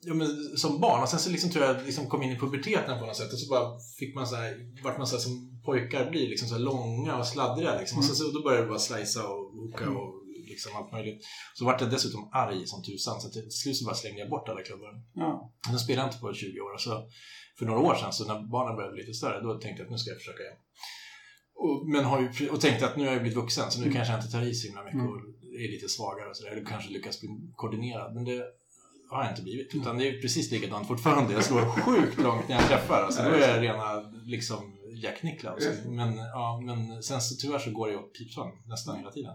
ja, 0.01 0.13
men 0.13 0.27
som 0.57 0.79
barn. 0.79 1.01
Och 1.03 1.09
sen 1.09 1.19
så 1.19 1.29
liksom 1.29 1.49
tror 1.51 1.65
jag 1.65 1.85
liksom 1.85 2.07
kom 2.07 2.21
in 2.23 2.31
i 2.31 2.39
puberteten 2.39 2.99
på 2.99 3.05
något 3.05 3.15
sätt 3.17 3.33
och 3.33 3.39
så 3.39 3.49
bara 3.49 3.79
fick 3.99 4.15
man 4.15 4.27
så 4.27 4.35
här, 4.35 4.83
vart 4.83 4.97
man 4.97 5.07
så 5.07 5.15
här 5.15 5.21
som 5.21 5.61
pojkar 5.65 6.09
blir, 6.11 6.29
liksom 6.29 6.47
så 6.47 6.55
här 6.55 6.61
långa 6.61 7.17
och 7.17 7.27
sladdriga 7.27 7.79
liksom. 7.79 7.97
Och 7.97 8.03
sen 8.05 8.15
så 8.15 8.31
då 8.31 8.43
började 8.43 8.63
det 8.63 8.69
bara 8.69 8.79
slicea 8.79 9.23
och 9.23 9.51
hooka 9.53 9.89
och 9.89 10.15
liksom 10.59 10.75
allt 10.77 10.91
möjligt. 10.91 11.19
Så 11.57 11.65
vart 11.65 11.81
jag 11.81 11.89
dessutom 11.89 12.29
arg 12.33 12.67
som 12.67 12.79
tusan 12.83 13.21
så 13.21 13.29
till 13.29 13.51
slut 13.51 13.77
så 13.77 13.85
bara 13.85 13.95
slängde 13.95 14.19
jag 14.19 14.29
bort 14.29 14.49
alla 14.49 14.61
klubbar. 14.61 14.91
Ja. 15.13 15.51
Sen 15.69 15.79
spelade 15.79 16.01
jag 16.05 16.09
inte 16.09 16.21
på 16.21 16.33
20 16.33 16.59
år. 16.59 16.77
Så 16.77 16.91
för 17.57 17.65
några 17.65 17.79
år 17.79 17.95
sedan, 17.95 18.13
så 18.13 18.23
när 18.27 18.39
barnen 18.55 18.75
började 18.75 18.93
bli 18.93 19.01
lite 19.03 19.13
större, 19.21 19.41
då 19.41 19.49
tänkte 19.53 19.81
jag 19.81 19.85
att 19.85 19.91
nu 19.91 19.97
ska 19.97 20.09
jag 20.11 20.17
försöka 20.23 20.43
igen. 20.43 20.59
Och, 21.63 21.75
men 21.93 22.05
har 22.05 22.17
ju, 22.21 22.49
och 22.49 22.61
tänkte 22.61 22.85
att 22.87 22.97
nu 22.97 23.05
har 23.05 23.11
jag 23.13 23.21
blivit 23.21 23.37
vuxen, 23.43 23.71
så 23.71 23.81
nu 23.81 23.91
kanske 23.93 24.13
jag 24.13 24.21
inte 24.21 24.31
tar 24.31 24.41
i 24.41 24.53
så 24.55 24.67
himla 24.67 24.83
mycket 24.83 24.99
Mm. 24.99 25.11
och 25.11 25.19
är 25.65 25.71
lite 25.75 25.89
svagare 25.89 26.29
och 26.29 26.37
sådär. 26.37 26.51
Eller 26.51 26.65
kanske 26.65 26.89
lyckas 26.91 27.19
bli 27.19 27.29
koordinerad. 27.55 28.15
Men 28.15 28.23
det 28.25 28.43
har 29.11 29.23
jag 29.23 29.31
inte 29.31 29.41
blivit. 29.41 29.75
Utan 29.75 29.97
det 29.97 30.07
är 30.07 30.21
precis 30.21 30.51
likadant 30.51 30.87
fortfarande. 30.87 31.33
Jag 31.33 31.43
slår 31.43 31.65
sjukt 31.65 32.17
långt 32.21 32.47
när 32.49 32.55
jag 32.55 32.67
träffar. 32.67 33.03
Alltså, 33.03 33.23
då 33.23 33.29
är 33.29 33.53
jag 33.55 33.63
rena 33.63 33.99
liksom 34.25 34.75
Jack 35.03 35.23
Nicklaus. 35.23 35.63
Men, 35.85 36.17
ja, 36.17 36.61
men 36.65 37.03
sen 37.03 37.21
så 37.21 37.35
tyvärr 37.35 37.59
så 37.59 37.71
går 37.71 37.87
det 37.87 37.95
åt 37.97 38.13
pipsvang 38.13 38.51
nästan 38.67 38.97
hela 38.97 39.11
tiden. 39.11 39.33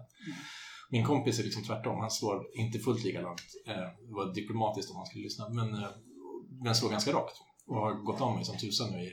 Min 0.95 1.05
kompis 1.05 1.39
är 1.39 1.45
liksom 1.45 1.65
tvärtom. 1.65 2.01
Han 2.01 2.11
slår 2.11 2.47
inte 2.55 2.79
fullt 2.79 3.05
lika 3.05 3.21
långt. 3.21 3.43
Eh, 3.67 3.89
det 4.09 4.15
var 4.19 4.35
diplomatiskt 4.35 4.91
om 4.91 4.97
han 4.97 5.07
skulle 5.07 5.25
lyssna. 5.25 5.49
Men, 5.49 5.75
eh, 5.75 5.91
den 6.65 6.75
slår 6.75 6.91
ganska 6.91 7.13
rakt. 7.13 7.37
Och 7.67 7.77
har 7.77 7.95
gått 7.95 8.21
om 8.21 8.35
mig 8.35 8.45
som 8.45 8.59
tusan 8.59 8.91
nu 8.93 8.99
i 9.05 9.13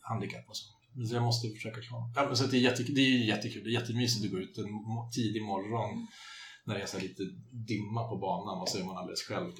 handikapp 0.00 0.48
och 0.48 0.56
så. 0.56 0.64
Så 1.08 1.14
jag 1.14 1.22
måste 1.22 1.48
försöka 1.48 1.80
klara. 1.80 2.04
Ja, 2.16 2.34
så 2.34 2.46
det, 2.46 2.56
är 2.56 2.60
jättekul, 2.60 2.94
det 2.94 3.00
är 3.00 3.18
ju 3.18 3.26
jättekul. 3.26 3.64
Det 3.64 3.70
är 3.70 3.80
jättemysigt 3.80 4.24
att 4.24 4.30
gå 4.30 4.38
ut 4.38 4.58
en 4.58 4.70
tidig 5.14 5.42
morgon 5.42 6.06
när 6.66 6.74
det 6.74 6.82
är 6.82 6.86
så 6.86 6.98
lite 6.98 7.22
dimma 7.50 8.08
på 8.08 8.16
banan 8.16 8.60
och 8.60 8.68
så 8.68 8.78
är 8.78 8.84
man 8.84 8.96
alldeles 8.96 9.22
själv. 9.22 9.52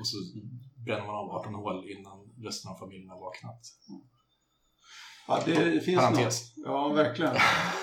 Och 0.00 0.06
så 0.06 0.16
bränner 0.86 1.06
man 1.06 1.14
av 1.14 1.30
18 1.30 1.54
hål 1.54 1.90
innan 1.90 2.18
resten 2.46 2.70
av 2.70 2.76
familjen 2.76 3.10
har 3.10 3.20
vaknat. 3.20 3.60
Ja, 5.28 5.42
det 5.46 5.80
finns 5.84 6.00
Parentes. 6.00 6.56
något. 6.56 6.66
Ja, 6.66 6.88
verkligen. 6.88 7.34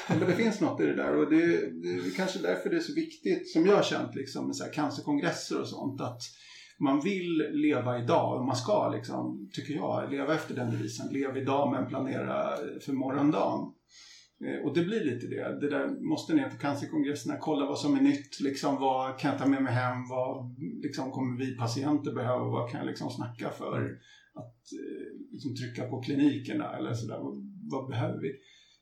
Men 0.10 0.20
det 0.20 0.36
finns 0.36 0.62
något 0.62 0.82
i 0.82 0.86
det 0.86 0.96
där 0.96 1.16
och 1.18 1.30
det, 1.30 1.46
det 1.82 1.88
är 1.90 2.16
kanske 2.16 2.40
därför 2.40 2.70
det 2.70 2.76
är 2.76 2.80
så 2.80 2.94
viktigt, 2.94 3.52
som 3.52 3.66
jag 3.66 3.76
har 3.76 3.84
känt 3.84 4.16
liksom, 4.16 4.48
med 4.48 4.56
så 4.56 4.64
här 4.64 4.74
cancerkongresser 4.74 5.62
och 5.62 5.68
sånt, 5.68 6.02
att 6.02 6.22
man 6.80 7.02
vill 7.02 7.48
leva 7.52 8.00
idag 8.00 8.40
och 8.40 8.46
man 8.46 8.56
ska, 8.56 8.90
liksom, 8.90 9.50
tycker 9.54 9.74
jag, 9.74 10.12
leva 10.12 10.36
efter 10.36 10.56
den 10.56 10.72
devisen. 10.72 11.14
Lev 11.14 11.38
idag 11.38 11.72
men 11.72 11.88
planera 11.88 12.56
för 12.86 12.94
morgondagen. 12.94 13.60
Eh, 14.46 14.66
Och 14.66 14.74
det 14.76 14.84
blir 14.84 15.04
lite 15.06 15.28
det. 15.28 15.60
Det 15.62 15.70
där 15.70 16.10
måste 16.10 16.34
ner 16.34 16.50
på 16.50 16.58
cancerkongresserna, 16.58 17.38
kolla 17.40 17.66
vad 17.66 17.80
som 17.80 17.96
är 17.98 18.02
nytt, 18.02 18.40
liksom, 18.40 18.76
vad 18.76 19.20
kan 19.20 19.32
jag 19.32 19.40
ta 19.40 19.46
med 19.46 19.64
mig 19.64 19.74
hem, 19.74 20.08
vad 20.10 20.56
liksom, 20.84 21.12
kommer 21.12 21.38
vi 21.38 21.58
patienter 21.58 22.12
behöva, 22.12 22.44
vad 22.46 22.70
kan 22.72 22.80
jag 22.80 22.88
liksom 22.88 23.10
snacka 23.10 23.50
för 23.50 23.82
att 24.36 24.64
eh, 24.82 25.11
liksom, 25.32 25.56
trycka 25.56 25.90
på 25.90 26.02
klinikerna 26.02 26.78
eller 26.78 26.94
sådär, 26.94 27.18
vad, 27.18 27.36
vad 27.72 27.90
behöver 27.90 28.22
vi? 28.22 28.32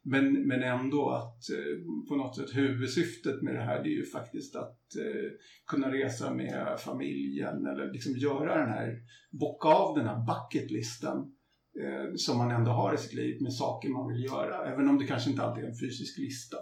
Men, 0.04 0.48
men 0.48 0.64
ändå 0.64 1.10
att 1.10 1.50
eh, 1.50 1.78
på 2.10 2.16
något 2.16 2.36
sätt 2.36 2.56
huvudsyftet 2.56 3.42
med 3.42 3.56
det 3.56 3.62
här 3.62 3.84
det 3.84 3.90
är 3.90 3.98
ju 3.98 4.06
faktiskt 4.06 4.56
att 4.56 4.96
eh, 4.96 5.30
kunna 5.68 5.94
resa 5.94 6.34
med 6.34 6.80
familjen 6.80 7.66
eller 7.66 7.92
liksom 7.94 8.18
göra 8.18 8.58
den 8.58 8.70
här, 8.70 8.98
bocka 9.32 9.68
av 9.68 9.98
den 9.98 10.08
här 10.08 10.26
bucketlisten 10.26 11.18
eh, 11.84 12.14
som 12.16 12.38
man 12.38 12.52
ändå 12.52 12.72
har 12.72 12.94
i 12.94 12.98
sitt 12.98 13.14
liv 13.14 13.42
med 13.42 13.54
saker 13.54 13.90
man 13.90 14.14
vill 14.14 14.24
göra. 14.24 14.74
Även 14.74 14.90
om 14.90 14.98
det 14.98 15.08
kanske 15.08 15.30
inte 15.30 15.44
alltid 15.44 15.64
är 15.64 15.68
en 15.68 15.80
fysisk 15.80 16.18
lista. 16.18 16.58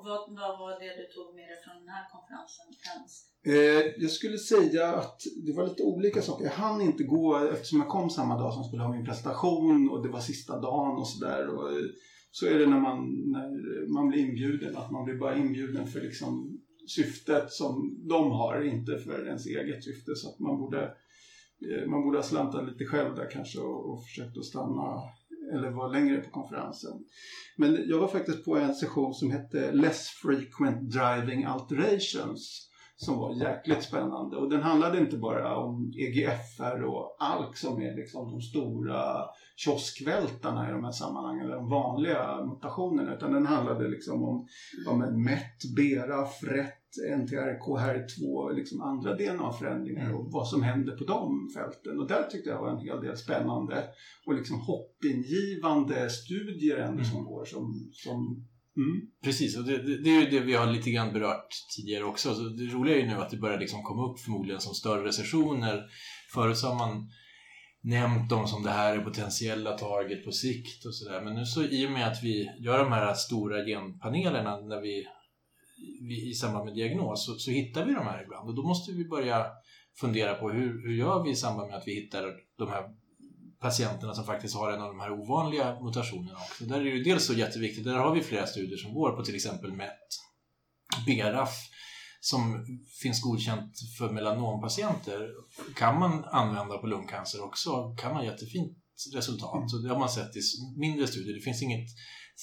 Och 0.00 0.06
vad, 0.06 0.20
vad 0.40 0.58
var 0.58 0.72
det 0.80 0.92
du 1.00 1.04
tog 1.14 1.34
med 1.34 1.48
dig 1.50 1.58
från 1.64 1.76
den 1.82 1.88
här 1.96 2.04
konferensen 2.14 2.66
främst? 2.82 3.20
Eh, 3.52 4.02
jag 4.02 4.10
skulle 4.10 4.38
säga 4.38 4.86
att 4.86 5.20
det 5.46 5.52
var 5.52 5.66
lite 5.66 5.82
olika 5.82 6.22
saker. 6.22 6.44
Jag 6.44 6.52
hann 6.52 6.80
inte 6.80 7.04
gå 7.04 7.36
eftersom 7.36 7.78
jag 7.78 7.88
kom 7.88 8.10
samma 8.10 8.38
dag 8.38 8.52
som 8.52 8.60
jag 8.60 8.66
skulle 8.66 8.82
ha 8.82 8.92
min 8.92 9.04
presentation 9.04 9.90
och 9.90 10.02
det 10.02 10.08
var 10.08 10.20
sista 10.20 10.60
dagen 10.60 10.96
och 10.96 11.08
sådär. 11.08 11.42
Eh, 11.44 11.86
så 12.30 12.46
är 12.46 12.58
det 12.58 12.66
när 12.66 12.80
man, 12.80 12.98
när 13.34 13.48
man 13.94 14.08
blir 14.08 14.20
inbjuden, 14.20 14.76
att 14.76 14.90
man 14.90 15.04
blir 15.04 15.14
bara 15.14 15.36
inbjuden 15.36 15.86
för 15.86 16.00
liksom 16.00 16.60
syftet 16.86 17.52
som 17.52 17.98
de 18.08 18.30
har, 18.30 18.62
inte 18.62 18.98
för 18.98 19.26
ens 19.26 19.46
eget 19.46 19.84
syfte. 19.84 20.14
Så 20.14 20.28
att 20.28 20.38
man 20.38 20.58
borde, 20.58 20.82
eh, 21.70 21.90
man 21.90 22.02
borde 22.02 22.18
ha 22.18 22.22
slantat 22.22 22.68
lite 22.68 22.84
själv 22.84 23.14
där 23.16 23.30
kanske 23.30 23.60
och, 23.60 23.90
och 23.90 24.04
försökt 24.04 24.38
att 24.38 24.44
stanna 24.44 25.02
eller 25.52 25.70
var 25.70 25.88
längre 25.88 26.20
på 26.20 26.30
konferensen. 26.30 26.92
Men 27.56 27.84
jag 27.88 27.98
var 27.98 28.08
faktiskt 28.08 28.44
på 28.44 28.56
en 28.56 28.74
session 28.74 29.14
som 29.14 29.30
hette 29.30 29.72
Less 29.72 30.08
Frequent 30.08 30.90
Driving 30.90 31.44
Alterations 31.44 32.70
som 33.00 33.18
var 33.18 33.32
jäkligt 33.32 33.82
spännande. 33.82 34.36
Och 34.36 34.50
den 34.50 34.62
handlade 34.62 34.98
inte 34.98 35.16
bara 35.16 35.56
om 35.56 35.92
EGFR 35.96 36.82
och 36.82 37.16
ALK 37.20 37.56
som 37.56 37.82
är 37.82 37.94
liksom 37.94 38.30
de 38.30 38.40
stora 38.40 39.24
kioskvältarna 39.56 40.68
i 40.68 40.72
de 40.72 40.84
här 40.84 40.92
sammanhangen, 40.92 41.44
eller 41.44 41.54
de 41.54 41.68
vanliga 41.68 42.44
mutationerna, 42.44 43.14
utan 43.14 43.32
den 43.32 43.46
handlade 43.46 43.88
liksom 43.88 44.22
om, 44.22 44.46
om 44.88 45.24
MET, 45.24 45.58
BRAF, 45.76 46.42
RET, 46.42 46.79
NTRK, 46.96 47.62
HER2, 47.62 48.52
liksom 48.54 48.80
andra 48.80 49.14
DNA-förändringar 49.14 50.14
och 50.14 50.32
vad 50.32 50.48
som 50.48 50.62
händer 50.62 50.96
på 50.96 51.04
de 51.04 51.50
fälten. 51.54 51.98
Och 52.00 52.08
där 52.08 52.22
tyckte 52.22 52.50
jag 52.50 52.60
var 52.60 52.70
en 52.70 52.86
hel 52.86 53.00
del 53.00 53.16
spännande 53.16 53.84
och 54.26 54.34
liksom 54.34 54.60
hoppingivande 54.60 56.10
studier 56.10 56.76
ändå 56.76 57.04
som 57.04 57.24
går 57.24 57.44
som, 57.44 57.90
som 57.92 58.46
Mm. 58.76 59.00
Precis, 59.24 59.56
och 59.58 59.64
det, 59.64 59.78
det, 59.78 60.02
det 60.02 60.10
är 60.10 60.20
ju 60.20 60.30
det 60.30 60.40
vi 60.40 60.54
har 60.54 60.66
lite 60.66 60.90
grann 60.90 61.12
berört 61.12 61.48
tidigare 61.76 62.04
också. 62.04 62.34
Så 62.34 62.42
det 62.42 62.64
roliga 62.64 62.96
är 62.96 63.00
ju 63.00 63.06
nu 63.06 63.14
att 63.14 63.30
det 63.30 63.36
börjar 63.36 63.58
liksom 63.58 63.82
komma 63.82 64.10
upp 64.10 64.20
förmodligen 64.20 64.60
som 64.60 64.74
större 64.74 65.12
sessioner. 65.12 65.82
Förut 66.34 66.58
så 66.58 66.66
har 66.66 66.74
man 66.74 67.10
nämnt 67.82 68.30
dem 68.30 68.46
som 68.46 68.62
det 68.62 68.70
här 68.70 68.96
är 68.96 69.04
potentiella 69.04 69.78
target 69.78 70.24
på 70.24 70.32
sikt 70.32 70.86
och 70.86 70.94
sådär. 70.94 71.20
Men 71.22 71.34
nu 71.34 71.44
så 71.44 71.62
i 71.62 71.86
och 71.86 71.90
med 71.90 72.08
att 72.08 72.22
vi 72.22 72.50
gör 72.58 72.78
de 72.78 72.92
här 72.92 73.14
stora 73.14 73.64
genpanelerna 73.64 74.60
när 74.60 74.80
vi, 74.80 75.06
vi 76.00 76.30
i 76.30 76.34
samband 76.34 76.64
med 76.64 76.74
diagnos 76.74 77.26
så, 77.26 77.34
så, 77.34 77.50
hittar 77.50 77.84
vi 77.84 77.94
de 77.94 78.06
här 78.06 78.22
ibland. 78.22 78.48
Och 78.48 78.54
då 78.54 78.62
måste 78.62 78.92
vi 78.92 79.04
börja 79.04 79.46
fundera 80.00 80.34
på 80.34 80.50
hur, 80.50 80.82
hur 80.86 80.94
gör 80.94 81.22
vi 81.24 81.30
i 81.30 81.36
samband 81.36 81.68
med 81.68 81.76
att 81.78 81.86
vi 81.86 81.94
hittar 81.94 82.24
de 82.58 82.68
här 82.68 82.84
patienterna 83.60 84.14
som 84.14 84.24
faktiskt 84.24 84.54
har 84.54 84.72
en 84.72 84.82
av 84.82 84.88
de 84.88 85.00
här 85.00 85.12
ovanliga 85.12 85.80
mutationerna 85.80 86.38
också. 86.38 86.64
Där 86.64 86.80
är 86.80 86.84
det 86.84 86.90
ju 86.90 87.02
dels 87.02 87.26
så 87.26 87.34
jätteviktigt, 87.34 87.84
där 87.84 87.94
har 87.94 88.14
vi 88.14 88.20
flera 88.20 88.46
studier 88.46 88.78
som 88.78 88.94
går 88.94 89.12
på 89.12 89.24
till 89.24 89.34
exempel 89.34 89.72
MET, 89.72 90.08
BRAF 91.06 91.54
som 92.20 92.66
finns 93.02 93.20
godkänt 93.20 93.72
för 93.98 94.10
melanompatienter 94.10 95.28
kan 95.76 95.98
man 95.98 96.24
använda 96.24 96.78
på 96.78 96.86
lungcancer 96.86 97.44
också, 97.44 97.94
kan 97.94 98.16
ha 98.16 98.24
jättefint 98.24 98.78
resultat. 99.14 99.70
Så 99.70 99.76
det 99.76 99.88
har 99.88 99.98
man 99.98 100.08
sett 100.08 100.36
i 100.36 100.40
mindre 100.76 101.06
studier. 101.06 101.34
Det 101.34 101.40
finns 101.40 101.62
inget 101.62 101.88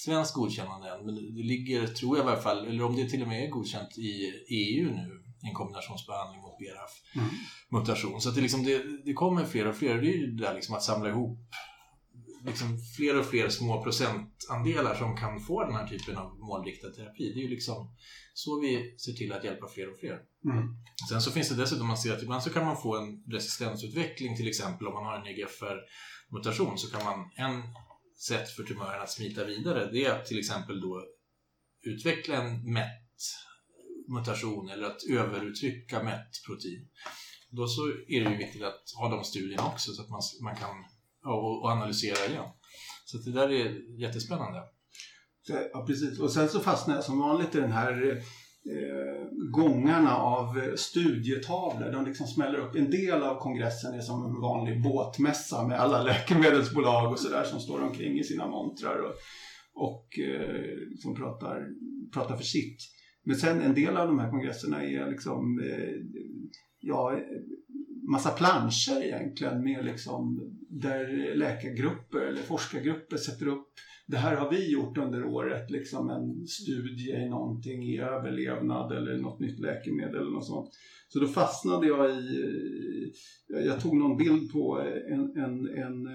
svenskt 0.04 0.34
godkännande 0.34 0.90
än, 0.90 1.06
men 1.06 1.14
det 1.14 1.42
ligger, 1.42 1.86
tror 1.86 2.18
jag 2.18 2.26
i 2.26 2.28
alla 2.28 2.40
fall, 2.40 2.66
eller 2.66 2.84
om 2.84 2.96
det 2.96 3.08
till 3.08 3.22
och 3.22 3.28
med 3.28 3.44
är 3.44 3.50
godkänt 3.50 3.98
i 3.98 4.32
EU 4.48 4.90
nu, 4.90 5.22
en 5.42 5.54
kombinationsbehandling 5.54 6.40
mot 6.40 6.58
BRAF-mutation. 6.58 8.10
Mm. 8.10 8.20
Så 8.20 8.28
att 8.28 8.34
det, 8.34 8.40
liksom, 8.40 8.64
det, 8.64 8.82
det, 9.04 9.12
kommer 9.12 9.44
fler 9.44 9.66
och 9.66 9.76
fler. 9.76 9.94
Det 10.00 10.08
är 10.08 10.16
ju 10.16 10.26
det 10.26 10.44
där 10.44 10.54
liksom 10.54 10.74
att 10.74 10.82
samla 10.82 11.08
ihop 11.08 11.38
liksom 12.46 12.78
fler 12.96 13.18
och 13.18 13.26
fler 13.26 13.48
små 13.48 13.82
procentandelar 13.82 14.94
som 14.94 15.16
kan 15.16 15.40
få 15.40 15.64
den 15.64 15.74
här 15.74 15.86
typen 15.88 16.16
av 16.16 16.38
målriktad 16.38 16.90
terapi. 16.90 17.32
Det 17.34 17.40
är 17.40 17.42
ju 17.42 17.48
liksom 17.48 17.94
så 18.34 18.60
vi 18.60 18.96
ser 18.98 19.12
till 19.12 19.32
att 19.32 19.44
hjälpa 19.44 19.68
fler 19.68 19.92
och 19.92 19.98
fler. 19.98 20.18
Mm. 20.44 20.68
Sen 21.10 21.20
så 21.20 21.30
finns 21.30 21.48
det 21.48 21.54
dessutom, 21.54 21.86
man 21.86 21.98
ser 21.98 22.12
att 22.12 22.22
ibland 22.22 22.42
så 22.42 22.50
kan 22.50 22.64
man 22.64 22.76
få 22.76 22.96
en 22.96 23.24
resistensutveckling 23.32 24.36
till 24.36 24.48
exempel 24.48 24.86
om 24.86 24.94
man 24.94 25.04
har 25.04 25.16
en 25.16 25.26
EGFR-mutation 25.26 26.78
så 26.78 26.90
kan 26.90 27.04
man, 27.04 27.30
en 27.36 27.62
sätt 28.18 28.48
för 28.48 28.62
tumören 28.62 29.02
att 29.02 29.10
smita 29.10 29.44
vidare 29.44 29.90
det 29.92 30.04
är 30.04 30.12
att 30.12 30.26
till 30.26 30.38
exempel 30.38 30.80
då 30.80 31.04
utveckla 31.82 32.36
en 32.36 32.72
mätt 32.72 33.04
mutation 34.08 34.68
eller 34.68 34.86
att 34.86 35.04
överuttrycka 35.10 36.02
mätt 36.02 36.30
protein. 36.46 36.88
Då 37.50 37.66
så 37.66 37.88
är 37.88 38.24
det 38.24 38.30
ju 38.30 38.36
viktigt 38.36 38.62
att 38.62 38.82
ha 38.98 39.08
de 39.08 39.24
studierna 39.24 39.66
också 39.66 39.92
så 39.92 40.02
att 40.02 40.08
man, 40.08 40.20
man 40.42 40.56
kan 40.56 40.84
och, 41.24 41.62
och 41.62 41.70
analysera 41.70 42.26
igen. 42.26 42.50
Så 43.04 43.18
det 43.18 43.32
där 43.32 43.48
är 43.48 44.00
jättespännande. 44.00 44.62
Ja, 45.72 45.84
precis. 45.86 46.18
Och 46.18 46.32
sen 46.32 46.48
så 46.48 46.60
fastnar 46.60 46.94
jag 46.94 47.04
som 47.04 47.18
vanligt 47.18 47.54
i 47.54 47.60
den 47.60 47.72
här 47.72 48.22
Eh, 48.66 49.28
gångarna 49.50 50.16
av 50.16 50.58
eh, 50.58 50.74
studietavlor. 50.74 51.92
De 51.92 52.04
liksom 52.04 52.26
smäller 52.26 52.58
upp. 52.58 52.76
En 52.76 52.90
del 52.90 53.22
av 53.22 53.40
kongressen 53.40 53.94
är 53.94 54.00
som 54.00 54.24
en 54.24 54.40
vanlig 54.40 54.82
båtmässa 54.82 55.66
med 55.66 55.80
alla 55.80 56.02
läkemedelsbolag 56.12 57.12
och 57.12 57.18
sådär 57.18 57.44
som 57.44 57.60
står 57.60 57.82
omkring 57.82 58.18
i 58.18 58.24
sina 58.24 58.46
montrar 58.46 58.98
och, 58.98 59.14
och 59.74 60.18
eh, 60.18 60.76
som 61.02 61.14
pratar, 61.14 61.66
pratar 62.12 62.36
för 62.36 62.44
sitt. 62.44 62.78
Men 63.24 63.36
sen 63.36 63.60
en 63.60 63.74
del 63.74 63.96
av 63.96 64.06
de 64.06 64.18
här 64.18 64.30
kongresserna 64.30 64.84
är 64.84 65.10
liksom 65.10 65.60
eh, 65.60 65.94
ja, 66.80 67.12
eh, 67.12 67.20
massa 68.10 68.30
planscher 68.30 69.02
egentligen 69.02 69.64
med 69.64 69.84
liksom 69.84 70.40
där 70.68 71.34
läkargrupper 71.34 72.20
eller 72.20 72.42
forskargrupper 72.42 73.16
sätter 73.16 73.46
upp 73.46 73.68
det 74.08 74.16
här 74.16 74.36
har 74.36 74.50
vi 74.50 74.72
gjort 74.72 74.98
under 74.98 75.24
året, 75.24 75.70
liksom 75.70 76.10
en 76.10 76.46
studie 76.46 77.12
i 77.12 77.28
någonting 77.28 77.82
i 77.82 78.00
överlevnad 78.00 78.92
eller 78.92 79.18
något 79.18 79.40
nytt 79.40 79.60
läkemedel 79.60 80.20
eller 80.20 80.30
något 80.30 80.46
sånt. 80.46 80.70
Så 81.08 81.18
då 81.18 81.26
fastnade 81.26 81.86
jag 81.86 82.10
i, 82.10 83.12
jag 83.48 83.80
tog 83.80 83.96
någon 83.96 84.16
bild 84.16 84.52
på 84.52 84.80
en, 85.10 85.36
en, 85.36 85.68
en 85.68 86.06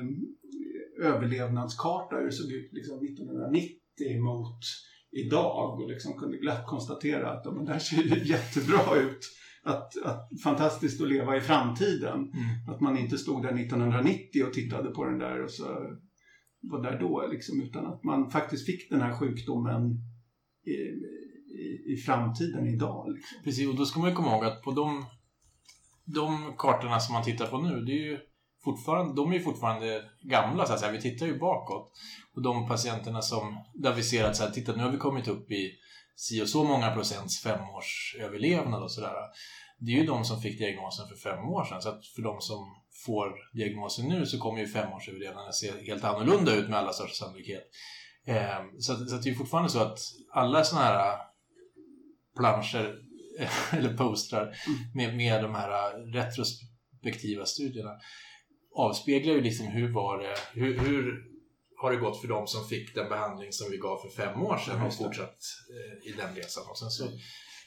överlevnadskarta 1.02 2.16
hur 2.16 2.26
det 2.26 2.32
såg 2.32 2.52
ut 2.52 2.74
liksom 2.74 3.06
1990 3.06 4.22
mot 4.22 4.60
idag 5.12 5.82
och 5.82 5.90
liksom 5.90 6.14
kunde 6.14 6.38
glatt 6.38 6.68
konstatera 6.68 7.32
att 7.32 7.56
men 7.56 7.66
det 7.66 7.72
här 7.72 7.80
ser 7.80 8.04
ju 8.04 8.24
jättebra 8.26 9.00
ut 9.02 9.20
att, 9.64 10.04
att 10.06 10.30
fantastiskt 10.44 11.02
att 11.02 11.10
leva 11.10 11.38
i 11.38 11.42
framtiden. 11.42 12.20
Mm. 12.20 12.70
Att 12.70 12.82
man 12.82 12.98
inte 12.98 13.18
stod 13.18 13.44
där 13.44 13.60
1990 13.60 14.44
och 14.48 14.54
tittade 14.54 14.90
på 14.90 15.06
den 15.06 15.20
där 15.20 15.44
och 15.44 15.52
så 15.52 15.98
var 16.72 16.84
där 16.84 17.00
då 17.00 17.28
liksom, 17.28 17.62
utan 17.62 17.86
att 17.86 18.04
man 18.04 18.32
faktiskt 18.32 18.66
fick 18.66 18.90
den 18.90 19.02
här 19.02 19.14
sjukdomen 19.14 19.82
i, 20.66 20.72
i, 21.62 21.94
i 21.94 21.98
framtiden 22.06 22.68
idag. 22.68 23.14
Liksom. 23.14 23.44
Precis, 23.44 23.70
och 23.70 23.76
då 23.76 23.86
ska 23.86 24.00
man 24.00 24.10
ju 24.10 24.16
komma 24.16 24.32
ihåg 24.32 24.46
att 24.46 24.62
på 24.62 24.72
de, 24.72 25.06
de 26.06 26.56
kartorna 26.58 27.00
som 27.00 27.14
man 27.14 27.24
tittar 27.24 27.48
på 27.48 27.58
nu, 27.58 27.82
det 27.82 27.92
är 27.92 28.12
ju 28.12 28.20
fortfarande, 28.64 29.16
de 29.16 29.32
är 29.32 29.36
ju 29.36 29.44
fortfarande 29.44 30.04
gamla 30.22 30.66
så 30.66 30.74
att 30.74 30.80
säga. 30.80 30.92
Vi 30.92 31.02
tittar 31.02 31.26
ju 31.26 31.40
bakåt. 31.40 31.92
Och 32.36 32.42
de 32.42 32.68
patienterna 32.68 33.22
som, 33.22 33.58
där 33.74 33.94
vi 33.94 34.04
ser 34.04 34.26
att 34.26 34.36
så 34.36 34.44
här, 34.44 34.52
titta 34.52 34.76
nu 34.76 34.84
har 34.84 34.92
vi 34.92 34.98
kommit 34.98 35.28
upp 35.28 35.52
i 35.52 35.72
si 36.16 36.44
och 36.44 36.50
så 36.50 36.64
många 36.64 36.92
procents 36.92 37.44
femårsöverlevnad 37.44 38.84
och 38.84 38.92
sådär. 38.92 39.14
Det 39.80 39.92
är 39.92 40.00
ju 40.00 40.06
de 40.06 40.24
som 40.24 40.42
fick 40.42 40.58
diagnosen 40.58 41.08
för 41.08 41.16
fem 41.16 41.46
år 41.46 41.64
sedan. 41.64 41.82
Så 41.82 41.90
att 41.90 42.06
för 42.06 42.22
de 42.22 42.42
som 42.42 42.83
får 43.06 43.36
diagnosen 43.54 44.10
nu 44.10 44.26
så 44.26 44.40
kommer 44.40 44.60
ju 44.60 44.68
femårsöverlevnaden 44.68 45.54
se 45.54 45.72
helt 45.88 46.04
annorlunda 46.04 46.56
ut 46.56 46.70
med 46.70 46.80
alla 46.80 46.94
största 46.94 47.26
sannolikhet. 47.26 47.64
Eh, 48.26 48.60
så, 48.80 48.96
så 48.96 49.18
det 49.18 49.30
är 49.30 49.34
fortfarande 49.34 49.70
så 49.70 49.80
att 49.80 50.00
alla 50.34 50.64
sådana 50.64 50.86
här 50.86 51.18
planscher 52.38 53.00
eller 53.72 53.98
postrar 53.98 54.42
mm. 54.42 54.80
med, 54.94 55.18
med 55.18 55.44
de 55.44 55.56
här 55.56 55.94
retrospektiva 56.14 57.46
studierna 57.46 57.92
avspeglar 58.76 59.34
ju 59.34 59.42
liksom 59.42 59.68
hur 59.68 59.94
var 59.94 60.18
det, 60.20 60.36
hur, 60.54 60.80
hur 60.80 61.34
har 61.82 61.92
det 61.92 61.98
gått 61.98 62.22
för 62.22 62.28
de 62.28 62.48
som 62.48 62.68
fick 62.68 62.96
den 62.96 63.10
behandling 63.10 63.52
som 63.52 63.72
vi 63.72 63.78
gav 63.78 63.98
för 63.98 64.10
fem 64.10 64.44
år 64.44 64.58
sedan 64.58 64.82
och 64.82 64.94
fortsatt 64.94 65.38
eh, 65.74 66.10
i 66.10 66.14
den 66.18 66.36
resan. 66.36 66.64
Och 66.70 66.78
sen 66.78 66.90
så 66.90 67.08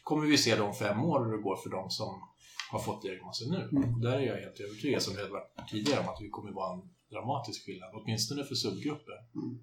kommer 0.02 0.26
vi 0.26 0.38
se 0.38 0.56
de 0.56 0.74
fem 0.74 1.04
år 1.04 1.24
hur 1.24 1.36
det 1.36 1.42
går 1.42 1.56
för 1.56 1.70
de 1.70 1.90
som 1.90 2.20
har 2.70 2.78
fått 2.78 3.02
diagnosen 3.02 3.50
nu. 3.50 3.78
Mm. 3.78 4.00
Där 4.00 4.12
är 4.12 4.26
jag 4.26 4.36
helt 4.36 4.60
övertygad, 4.60 5.02
som 5.02 5.16
har 5.16 5.28
varit 5.28 5.68
tidigare, 5.70 6.00
om 6.00 6.08
att 6.08 6.20
vi 6.20 6.28
kommer 6.28 6.52
vara 6.52 6.74
en 6.74 6.82
dramatisk 7.10 7.66
skillnad, 7.66 7.90
åtminstone 7.94 8.44
för 8.44 8.54
subgrupper. 8.54 9.18
Mm. 9.34 9.58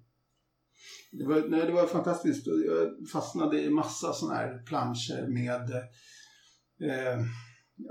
Det 1.12 1.24
var, 1.24 1.48
nej, 1.48 1.66
det 1.66 1.72
var 1.72 1.86
fantastiskt. 1.86 2.46
Jag 2.46 3.08
fastnade 3.12 3.62
i 3.62 3.70
massa 3.70 4.12
sådana 4.12 4.38
här 4.38 4.62
planscher 4.66 5.28
med 5.28 5.70
eh, 6.90 7.18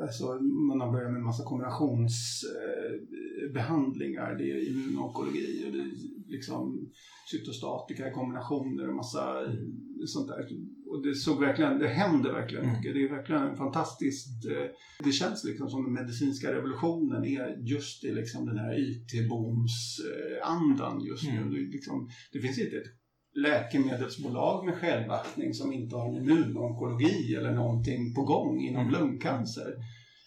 Alltså, 0.01 0.25
man 0.41 0.81
har 0.81 0.91
börjat 0.91 1.11
med 1.11 1.21
massa 1.21 1.43
kombinationsbehandlingar. 1.43 4.31
Eh, 4.31 4.37
det 4.37 4.51
är 4.51 4.69
immunonkologi 4.69 5.65
och 5.67 5.71
det 5.71 5.79
är 5.79 5.91
liksom 6.33 6.91
cytostatika 7.31 8.09
i 8.09 8.11
kombinationer 8.11 8.89
och 8.89 8.95
massa 8.95 9.23
sånt 10.05 10.27
där. 10.27 10.47
Och 10.91 11.03
det 11.05 11.15
såg 11.15 11.39
verkligen, 11.39 11.79
det 11.79 11.87
händer 11.87 12.31
verkligen 12.31 12.63
mm. 12.63 12.75
mycket. 12.75 12.93
Det 12.93 13.03
är 13.03 13.09
verkligen 13.09 13.55
fantastiskt. 13.55 14.45
Eh, 14.45 14.65
det 15.05 15.11
känns 15.11 15.43
liksom 15.43 15.69
som 15.69 15.83
den 15.83 15.93
medicinska 15.93 16.55
revolutionen 16.55 17.25
är 17.25 17.57
just 17.73 18.03
i 18.03 18.11
liksom 18.11 18.45
den 18.45 18.57
här 18.57 18.73
IT-booms-andan 18.87 21.05
just 21.05 21.23
nu. 21.23 21.37
Mm. 21.37 21.53
Det, 21.53 21.59
liksom, 21.59 22.09
det 22.33 22.39
finns 22.39 22.59
inte 22.59 22.77
ett 22.77 22.93
läkemedelsbolag 23.35 24.65
med 24.65 24.75
självaktning 24.75 25.53
som 25.53 25.73
inte 25.73 25.95
har 25.95 26.09
en 26.09 26.15
immunonkologi 26.15 27.35
eller 27.35 27.51
någonting 27.51 28.13
på 28.13 28.23
gång 28.23 28.61
inom 28.61 28.87
Mm. 28.87 28.93
lungcancer. 28.93 29.73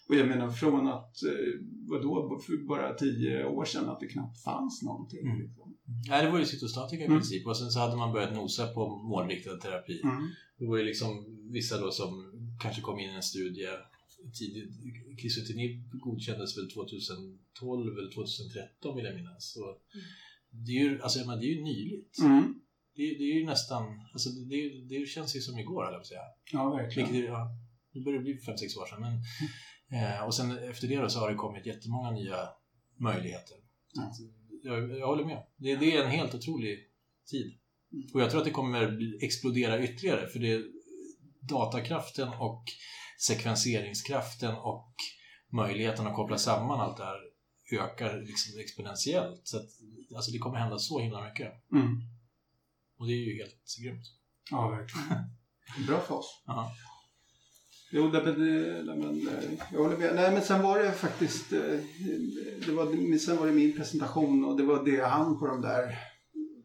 Och 0.09 0.15
jag 0.15 0.27
menar 0.27 0.49
från 0.49 0.87
att, 0.87 1.23
eh, 1.23 1.53
vadå, 1.89 2.39
för 2.45 2.67
bara 2.67 2.93
tio 2.93 3.45
år 3.45 3.65
sedan 3.65 3.89
att 3.89 3.99
det 3.99 4.07
knappt 4.07 4.43
fanns 4.43 4.83
någonting. 4.83 5.27
Mm. 5.27 5.41
Liksom. 5.41 5.66
Nej, 6.09 6.25
det 6.25 6.31
var 6.31 6.39
ju 6.39 6.45
cytostatika 6.45 7.03
i 7.03 7.05
Mm. 7.05 7.17
princip 7.19 7.47
och 7.47 7.57
sen 7.57 7.69
så 7.71 7.79
hade 7.79 7.95
man 7.97 8.13
börjat 8.13 8.33
nosa 8.35 8.67
på 8.67 8.89
målriktad 8.97 9.57
terapi. 9.57 10.01
Mm. 10.03 10.27
Det 10.57 10.65
var 10.65 10.77
ju 10.77 10.83
liksom 10.83 11.25
vissa 11.51 11.77
då 11.81 11.91
som 11.91 12.31
kanske 12.61 12.81
kom 12.81 12.99
in 12.99 13.09
i 13.09 13.13
en 13.13 13.23
studie 13.23 13.67
tidigt. 14.33 14.71
Krisotinib 15.21 15.89
godkändes 15.99 16.57
väl 16.57 16.71
2012 16.71 17.97
eller 17.97 18.11
2013 18.11 18.95
vill 18.95 19.05
jag 19.05 19.15
minnas. 19.15 19.51
Så 19.53 19.77
det, 20.49 20.71
är 20.71 20.83
ju, 20.83 21.01
alltså, 21.01 21.19
jag 21.19 21.39
det 21.39 21.45
är 21.45 21.55
ju 21.55 21.63
nyligt. 21.63 22.19
Mm. 22.19 22.61
Det, 22.95 23.01
är- 23.01 23.17
det 23.17 23.23
är 23.23 23.33
ju 23.39 23.45
nästan, 23.45 23.83
alltså, 24.13 24.29
det, 24.29 24.45
det, 24.69 24.99
det 24.99 25.05
känns 25.05 25.35
ju 25.35 25.39
som 25.41 25.59
igår, 25.59 25.87
eller 25.89 26.03
säga. 26.03 26.19
Ja, 26.53 26.69
verkligen. 26.69 27.11
Vilket, 27.11 27.29
är- 27.29 27.33
ja, 27.33 27.49
det 27.93 27.99
börjar 28.01 28.19
bli 28.21 28.33
5-6 28.33 28.77
år 28.81 28.85
sedan. 28.85 29.01
Men, 29.01 29.13
eh, 30.01 30.23
och 30.25 30.33
sen 30.35 30.57
efter 30.57 30.87
det 30.87 30.95
då 31.01 31.09
så 31.09 31.19
har 31.19 31.29
det 31.29 31.35
kommit 31.35 31.65
jättemånga 31.65 32.11
nya 32.11 32.49
möjligheter. 32.99 33.57
Att, 33.99 34.13
jag, 34.67 34.99
jag 34.99 35.07
håller 35.07 35.25
med. 35.25 35.43
Det, 35.57 35.75
det 35.75 35.97
är 35.97 36.03
en 36.03 36.11
helt 36.11 36.35
otrolig 36.35 36.79
tid. 37.25 37.57
Mm. 37.93 38.07
Och 38.13 38.21
jag 38.21 38.29
tror 38.29 38.39
att 38.39 38.45
det 38.45 38.51
kommer 38.51 38.99
explodera 39.23 39.83
ytterligare 39.83 40.27
för 40.27 40.39
det 40.39 40.63
datakraften 41.41 42.29
och 42.29 42.63
sekvenseringskraften 43.19 44.55
och 44.55 44.93
möjligheten 45.49 46.07
att 46.07 46.15
koppla 46.15 46.37
samman 46.37 46.79
allt 46.79 46.97
det 46.97 47.05
här 47.05 47.19
ökar 47.71 48.21
liksom 48.21 48.59
exponentiellt. 48.59 49.41
Så 49.43 49.57
att, 49.57 49.69
alltså 50.15 50.31
det 50.31 50.37
kommer 50.37 50.57
hända 50.57 50.77
så 50.77 50.99
himla 50.99 51.29
mycket. 51.29 51.53
Mm. 51.71 52.01
Och 52.97 53.07
det 53.07 53.13
är 53.13 53.25
ju 53.25 53.37
helt 53.37 53.77
grymt. 53.83 54.05
Ja, 54.51 54.69
verkligen. 54.69 55.07
Bra 55.87 56.01
för 56.01 56.15
oss. 56.15 56.43
Ja. 56.45 56.75
Jo, 57.91 58.07
det, 58.07 58.23
men, 58.23 58.33
eh, 58.33 58.95
men, 58.95 59.27
eh, 59.27 59.59
jag 59.73 59.79
håller 59.79 59.97
med. 59.97 60.15
Nej, 60.15 60.33
men 60.33 60.41
sen 60.41 60.63
var 60.63 60.79
det 60.79 60.91
faktiskt, 60.91 61.53
eh, 61.53 61.79
det 62.65 62.71
var, 62.71 63.17
sen 63.17 63.37
var 63.37 63.47
det 63.47 63.53
min 63.53 63.77
presentation 63.77 64.45
och 64.45 64.57
det 64.57 64.63
var 64.63 64.85
det 64.85 64.91
jag 64.91 65.07
hann 65.07 65.39
på 65.39 65.47
de 65.47 65.61
där, 65.61 65.95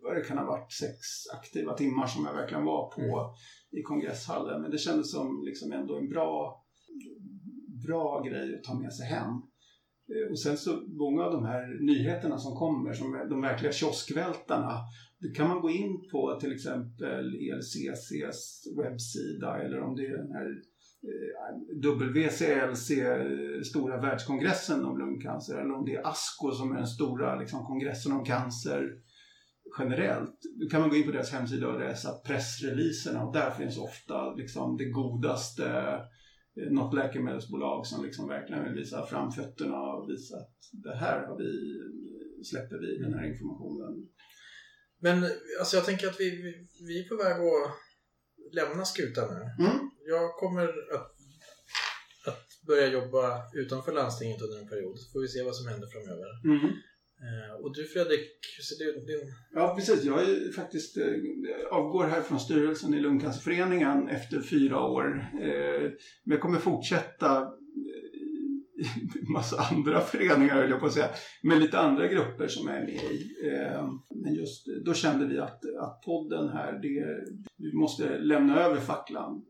vad 0.03 0.17
det 0.17 0.21
kan 0.21 0.39
ha 0.39 0.45
varit, 0.45 0.73
sex 0.73 0.99
aktiva 1.35 1.75
timmar 1.75 2.07
som 2.07 2.25
jag 2.25 2.35
verkligen 2.35 2.65
var 2.65 2.91
på 2.91 3.35
i 3.71 3.83
kongresshallen. 3.83 4.63
Men 4.63 4.71
det 4.71 4.79
kändes 4.79 5.11
som 5.13 5.43
liksom 5.45 5.73
ändå 5.73 5.99
en 5.99 6.09
bra, 6.09 6.65
bra 7.87 8.23
grej 8.23 8.55
att 8.55 8.65
ta 8.65 8.75
med 8.75 8.93
sig 8.93 9.07
hem. 9.07 9.43
Och 10.31 10.39
sen 10.39 10.57
så 10.57 10.83
många 10.89 11.23
av 11.25 11.33
de 11.33 11.45
här 11.45 11.79
nyheterna 11.81 12.39
som 12.39 12.57
kommer, 12.57 12.93
som 12.93 13.27
de 13.31 13.41
verkliga 13.41 13.73
kioskvältarna, 13.73 14.81
det 15.19 15.31
kan 15.31 15.49
man 15.49 15.61
gå 15.61 15.71
in 15.71 16.09
på 16.13 16.39
till 16.41 16.53
exempel 16.53 17.35
ELCCs 17.35 18.67
webbsida 18.77 19.63
eller 19.63 19.81
om 19.81 19.97
det 19.97 20.07
är 20.07 20.17
den 20.17 20.33
här 20.33 20.63
WCLC, 22.15 22.91
stora 23.65 24.01
världskongressen 24.01 24.85
om 24.85 24.99
lungcancer, 24.99 25.55
eller 25.55 25.75
om 25.75 25.85
det 25.85 25.95
är 25.95 26.07
ASCO 26.07 26.51
som 26.53 26.73
är 26.73 26.77
den 26.77 26.87
stora 26.87 27.39
liksom, 27.39 27.67
kongressen 27.67 28.13
om 28.13 28.25
cancer 28.25 28.91
generellt. 29.79 30.39
Då 30.61 30.69
kan 30.69 30.81
man 30.81 30.91
gå 30.91 30.97
in 30.97 31.07
på 31.07 31.13
deras 31.13 31.33
hemsida 31.33 31.69
och 31.69 31.81
läsa 31.81 32.13
pressreleaserna 32.13 33.25
och 33.25 33.33
där 33.33 33.51
finns 33.51 33.79
ofta 33.79 34.35
liksom, 34.35 34.77
det 34.77 34.85
godaste 34.91 35.67
eh, 36.57 36.71
något 36.71 36.95
läkemedelsbolag 36.95 37.87
som 37.87 38.05
liksom 38.05 38.29
verkligen 38.29 38.65
vill 38.65 38.75
visa 38.75 39.07
framfötterna 39.07 39.77
och 39.77 40.11
visa 40.11 40.37
att 40.37 40.57
det 40.73 40.97
här 40.97 41.27
har 41.27 41.39
vi, 41.39 41.53
släpper 42.45 42.79
vi 42.79 42.99
den 42.99 43.15
här 43.15 43.33
informationen. 43.33 44.09
Men 44.99 45.25
alltså 45.61 45.77
jag 45.77 45.85
tänker 45.85 46.07
att 46.07 46.21
vi, 46.21 46.31
vi, 46.31 46.69
vi 46.87 47.05
är 47.05 47.09
på 47.09 47.17
väg 47.17 47.33
att 47.33 47.71
lämna 48.55 48.85
skutan 48.85 49.29
nu. 49.35 49.65
Mm. 49.65 49.92
Jag 50.09 50.35
kommer 50.43 50.69
att, 50.99 51.13
att 52.27 52.47
börja 52.67 52.87
jobba 52.87 53.43
utanför 53.55 53.93
landstinget 53.93 54.43
under 54.43 54.59
en 54.59 54.69
period. 54.69 54.99
Så 54.99 55.13
får 55.13 55.21
vi 55.21 55.29
se 55.29 55.43
vad 55.43 55.57
som 55.57 55.69
händer 55.69 55.89
framöver. 55.95 56.29
Mm. 56.45 56.73
Eh, 57.23 57.65
och 57.65 57.75
du 57.75 57.85
Fredrik, 57.85 58.31
hur 58.57 58.63
ser 58.63 58.85
det, 58.85 59.07
din... 59.07 59.35
Ja, 59.53 59.75
precis. 59.75 60.05
Jag 60.05 60.21
är 60.23 60.53
faktiskt 60.53 60.97
eh, 60.97 61.07
avgår 61.71 62.05
här 62.05 62.23
från 62.23 62.41
styrelsen 62.41 62.95
i 62.95 63.01
Lungcancerföreningen 63.01 64.09
efter 64.09 64.41
fyra 64.41 64.81
år. 64.81 65.31
Eh, 65.43 65.91
men 66.25 66.33
jag 66.35 66.41
kommer 66.41 66.59
fortsätta 66.59 67.49
i 69.23 69.33
massa 69.33 69.57
andra 69.57 70.01
föreningar, 70.01 70.55
höll 70.55 70.71
jag 70.71 70.81
på 70.81 70.87
att 70.87 70.93
säga, 70.93 71.11
med 71.43 71.61
lite 71.61 71.79
andra 71.79 72.07
grupper 72.07 72.49
som 72.49 72.69
jag 72.69 72.77
är 72.77 72.87
med 72.87 73.05
i. 73.13 73.35
Men 74.25 74.35
just 74.35 74.67
då 74.85 74.95
kände 74.95 75.27
vi 75.27 75.39
att, 75.39 75.65
att 75.81 76.03
podden 76.05 76.49
här, 76.49 76.73
det, 76.73 77.07
vi 77.59 77.73
måste 77.73 78.19
lämna 78.19 78.61
över 78.61 78.81
facklan 78.81 79.45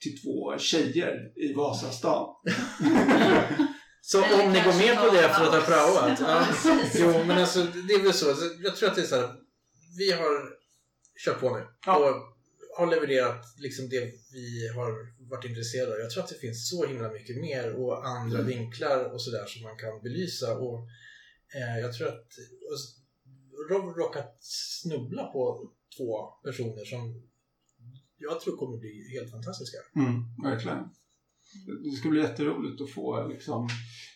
till 0.00 0.22
två 0.22 0.58
tjejer 0.58 1.32
i 1.36 1.52
Vasastan. 1.54 2.26
Så 4.00 4.22
Eller 4.24 4.44
om 4.46 4.52
ni 4.52 4.58
går 4.60 4.72
med 4.78 4.96
på 4.98 5.10
det 5.16 5.24
efter 5.24 5.42
att 5.44 5.54
ha 5.54 5.60
praoat? 5.60 6.20
Ja. 6.20 6.46
Jo, 6.94 7.24
men 7.26 7.38
alltså 7.38 7.62
det 7.62 7.94
är 7.94 8.02
väl 8.02 8.12
så. 8.12 8.28
Alltså, 8.28 8.44
Jag 8.64 8.76
tror 8.76 8.88
att 8.88 8.94
det 8.94 9.00
är 9.02 9.06
så 9.06 9.16
här. 9.16 9.30
Vi 9.98 10.12
har 10.12 10.40
kört 11.24 11.40
på 11.40 11.56
nu 11.56 11.66
Ja. 11.86 11.96
och 11.98 12.14
har 12.78 12.86
levererat 12.94 13.44
liksom 13.58 13.88
det 13.88 14.12
vi 14.32 14.68
har 14.76 14.90
varit 15.30 15.44
intresserade 15.44 15.92
av. 15.92 15.98
Jag 15.98 16.10
tror 16.10 16.22
att 16.22 16.28
det 16.28 16.38
finns 16.38 16.68
så 16.70 16.86
himla 16.86 17.10
mycket 17.12 17.36
mer 17.36 17.74
och 17.74 18.06
andra 18.08 18.38
Mm. 18.38 18.50
vinklar 18.50 19.04
och 19.12 19.22
sådär 19.22 19.44
som 19.46 19.62
man 19.62 19.76
kan 19.76 20.02
belysa. 20.02 20.58
Och 20.58 20.78
eh, 21.56 21.80
jag 21.80 21.92
tror 21.94 22.08
att 22.08 22.26
och 22.70 22.74
s- 22.80 22.94
Rob 23.70 23.96
råkat 23.96 24.36
snubbla 24.40 25.24
på 25.26 25.70
två 25.96 26.26
personer 26.44 26.84
som 26.84 27.22
jag 28.16 28.40
tror 28.40 28.56
kommer 28.56 28.78
bli 28.78 29.08
helt 29.12 29.30
fantastiska. 29.30 29.78
Mm, 29.96 30.22
verkligen. 30.42 30.88
Det 31.84 31.90
ska 31.90 32.08
bli 32.08 32.20
jätteroligt 32.20 32.82
att 32.82 32.90
få 32.90 33.26
liksom, 33.28 33.68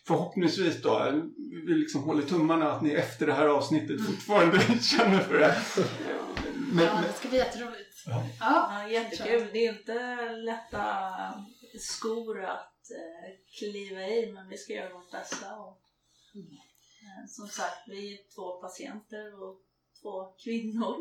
förhoppningsvis 0.07 0.81
då, 0.81 1.21
vi 1.67 1.73
liksom 1.73 2.03
håller 2.03 2.23
tummarna 2.23 2.71
att 2.71 2.81
ni 2.81 2.91
efter 2.91 3.27
det 3.27 3.33
här 3.33 3.47
avsnittet 3.47 4.05
fortfarande 4.05 4.59
känner 4.81 5.19
för 5.19 5.39
det. 5.39 5.57
Men, 6.73 6.85
Ja, 6.85 7.01
det 7.07 7.13
ska 7.13 7.29
bli 7.29 7.37
jätteroligt. 7.37 8.03
Ja. 8.05 8.25
Ja. 8.39 8.89
Jättekul. 8.89 9.47
Det 9.53 9.65
är 9.65 9.73
inte 9.79 10.31
lätta 10.31 10.85
skor 11.79 12.43
att 12.45 12.91
eh, 12.91 13.29
kliva 13.59 14.07
i, 14.07 14.31
men 14.31 14.49
vi 14.49 14.57
ska 14.57 14.73
göra 14.73 14.93
vårt 14.93 15.11
bästa. 15.11 15.55
Och, 15.55 15.81
eh, 16.35 17.27
som 17.27 17.47
sagt, 17.47 17.87
vi 17.87 18.13
är 18.13 18.35
två 18.35 18.61
patienter 18.61 19.43
och 19.43 19.61
två 20.01 20.33
kvinnor. 20.43 20.95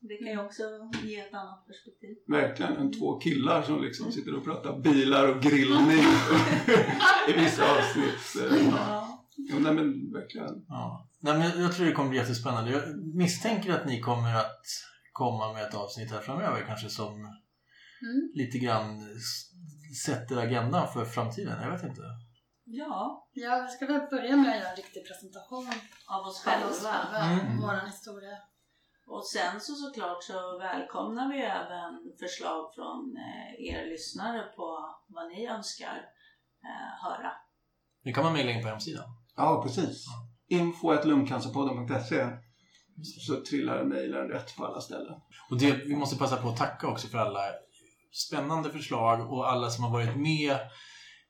Det 0.00 0.16
kan 0.16 0.28
ju 0.28 0.40
också 0.40 0.62
ge 1.04 1.20
ett 1.20 1.34
annat 1.34 1.66
perspektiv. 1.66 2.16
verkligen 2.28 2.76
en 2.76 2.92
två 2.92 3.18
killar 3.20 3.62
som 3.62 3.82
liksom 3.82 4.12
sitter 4.12 4.36
och 4.36 4.44
pratar 4.44 4.78
bilar 4.78 5.28
och 5.28 5.42
grillning 5.42 5.98
i 7.28 7.32
vissa 7.32 7.62
avsnitt. 7.78 8.50
Ja. 8.72 9.24
Jo, 9.36 9.56
nej 9.58 9.74
men 9.74 10.12
verkligen. 10.12 10.64
Ja. 10.68 11.08
Nej, 11.20 11.38
men 11.38 11.62
jag 11.62 11.72
tror 11.72 11.86
det 11.86 11.92
kommer 11.92 12.10
bli 12.10 12.18
jättespännande. 12.18 12.70
Jag 12.70 12.82
misstänker 13.14 13.72
att 13.72 13.86
ni 13.86 14.00
kommer 14.00 14.34
att 14.36 14.62
komma 15.12 15.52
med 15.52 15.62
ett 15.62 15.74
avsnitt 15.74 16.10
här 16.10 16.20
framöver 16.20 16.64
kanske 16.66 16.88
som 16.88 17.34
Mm. 18.02 18.30
lite 18.34 18.58
grann 18.58 19.00
sätter 20.06 20.36
agendan 20.36 20.88
för 20.92 21.04
framtiden. 21.04 21.62
Jag 21.62 21.70
vet 21.70 21.82
inte. 21.82 22.02
ja, 22.64 23.28
Ja, 23.32 23.66
vi 23.66 23.68
ska 23.76 23.86
väl 23.92 24.06
börja 24.10 24.36
med 24.36 24.50
att 24.50 24.56
göra 24.60 24.70
en 24.70 24.76
riktig 24.76 25.02
presentation 25.06 25.66
av 26.06 26.26
oss 26.26 26.42
själva, 26.44 27.24
Mm. 27.24 27.60
vår 27.60 27.86
historia. 27.86 28.36
Och 29.08 29.26
sen 29.26 29.60
så 29.60 29.74
såklart 29.74 30.22
så 30.22 30.58
välkomnar 30.58 31.32
vi 31.32 31.40
även 31.42 31.92
förslag 32.20 32.74
från 32.74 33.16
eh, 33.16 33.68
er 33.68 33.90
lyssnare 33.90 34.42
på 34.42 34.68
vad 35.06 35.28
ni 35.28 35.46
önskar 35.46 35.96
eh, 36.64 37.04
höra. 37.04 37.32
Det 38.04 38.12
kan 38.12 38.24
man 38.24 38.32
mejla 38.32 38.50
in 38.50 38.62
på 38.62 38.68
hemsidan. 38.68 39.04
Ja, 39.36 39.62
precis. 39.62 40.04
info.lungcancerpodden.se 40.48 42.26
så 43.26 43.44
trillar 43.44 43.84
mejlen 43.84 44.28
rätt 44.28 44.56
på 44.56 44.66
alla 44.66 44.80
ställen. 44.80 45.14
Och 45.50 45.58
det, 45.58 45.72
vi 45.72 45.96
måste 45.96 46.18
passa 46.18 46.36
på 46.36 46.48
att 46.48 46.56
tacka 46.56 46.88
också 46.88 47.08
för 47.08 47.18
alla 47.18 47.40
spännande 48.12 48.70
förslag 48.70 49.32
och 49.32 49.50
alla 49.50 49.70
som 49.70 49.84
har 49.84 49.90
varit 49.90 50.16
med 50.16 50.58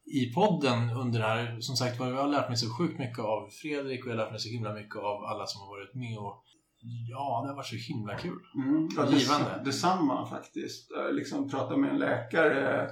i 0.05 0.33
podden 0.35 0.91
under 0.91 1.19
det 1.19 1.27
här. 1.27 1.61
Som 1.61 1.77
sagt 1.77 2.01
var, 2.01 2.07
jag 2.07 2.23
har 2.23 2.29
lärt 2.29 2.49
mig 2.49 2.57
så 2.57 2.77
sjukt 2.79 2.99
mycket 2.99 3.19
av 3.19 3.49
Fredrik 3.63 4.05
och 4.05 4.11
jag 4.11 4.17
har 4.17 4.25
lärt 4.25 4.31
mig 4.31 4.41
så 4.41 4.49
himla 4.49 4.73
mycket 4.73 4.97
av 4.97 5.25
alla 5.25 5.47
som 5.47 5.61
har 5.61 5.69
varit 5.69 5.95
med. 5.95 6.19
Och 6.19 6.45
ja, 6.81 7.45
det 7.49 7.55
varit 7.55 7.67
så 7.67 7.77
himla 7.77 8.17
kul. 8.19 8.39
Mm, 8.55 8.89
ja, 8.97 9.11
Givande. 9.11 9.63
detsamma 9.65 10.27
faktiskt. 10.27 10.91
Eh, 10.93 11.13
Liksom 11.13 11.51
prata 11.51 11.77
med 11.77 11.91
en 11.91 11.99
läkare 11.99 12.91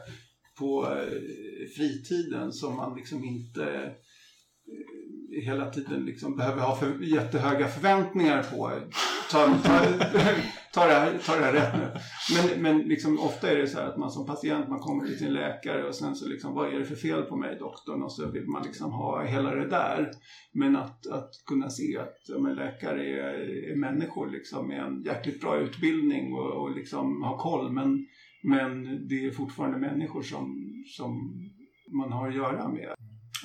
på 0.59 0.87
eh, 0.87 1.68
fritiden 1.77 2.53
som 2.53 2.77
man 2.77 2.96
liksom 2.96 3.25
inte 3.25 3.64
eh, 3.72 5.44
hela 5.44 5.70
tiden 5.70 6.05
liksom 6.05 6.37
behöver 6.37 6.62
ha 6.62 6.77
för, 6.77 6.99
jättehöga 7.03 7.68
förväntningar 7.68 8.42
på. 8.42 8.72
Ta, 9.31 9.59
ta, 9.64 9.81
ta, 10.77 10.87
det, 10.87 10.95
här, 10.95 11.19
ta 11.27 11.37
det 11.37 11.45
här 11.45 11.53
rätt 11.53 11.75
nu. 11.75 12.01
Men, 12.37 12.62
men 12.62 12.89
liksom, 12.89 13.21
ofta 13.21 13.51
är 13.51 13.57
det 13.57 13.67
så 13.67 13.79
här 13.79 13.87
att 13.87 13.97
man 13.97 14.11
som 14.11 14.27
patient 14.27 14.69
man 14.69 14.79
kommer 14.79 15.07
till 15.07 15.19
sin 15.19 15.33
läkare 15.33 15.89
och 15.89 15.95
sen 15.95 16.15
så 16.15 16.29
liksom, 16.29 16.55
vad 16.55 16.75
är 16.75 16.79
det 16.79 16.85
för 16.85 16.95
fel 16.95 17.23
på 17.23 17.37
mig 17.37 17.57
doktorn? 17.59 18.03
Och 18.03 18.12
så 18.12 18.31
vill 18.31 18.49
man 18.49 18.62
liksom 18.62 18.93
ha 18.93 19.25
hela 19.25 19.55
det 19.55 19.69
där. 19.69 20.11
Men 20.53 20.77
att, 20.77 21.07
att 21.07 21.31
kunna 21.47 21.71
se 21.71 21.99
att 21.99 22.17
ja, 22.29 22.39
men 22.39 22.55
läkare 22.55 23.07
är, 23.07 23.71
är 23.73 23.77
människor 23.77 24.31
liksom, 24.31 24.69
med 24.69 24.81
en 24.81 25.03
jäkligt 25.03 25.41
bra 25.41 25.59
utbildning 25.59 26.35
och, 26.35 26.62
och 26.62 26.77
liksom 26.77 27.23
ha 27.23 27.39
koll. 27.39 27.73
Men, 27.73 28.07
men 28.43 28.85
det 29.09 29.27
är 29.27 29.31
fortfarande 29.31 29.79
människor 29.79 30.23
som, 30.23 30.73
som 30.97 31.41
man 31.93 32.12
har 32.12 32.29
att 32.29 32.35
göra 32.35 32.69
med. 32.69 32.95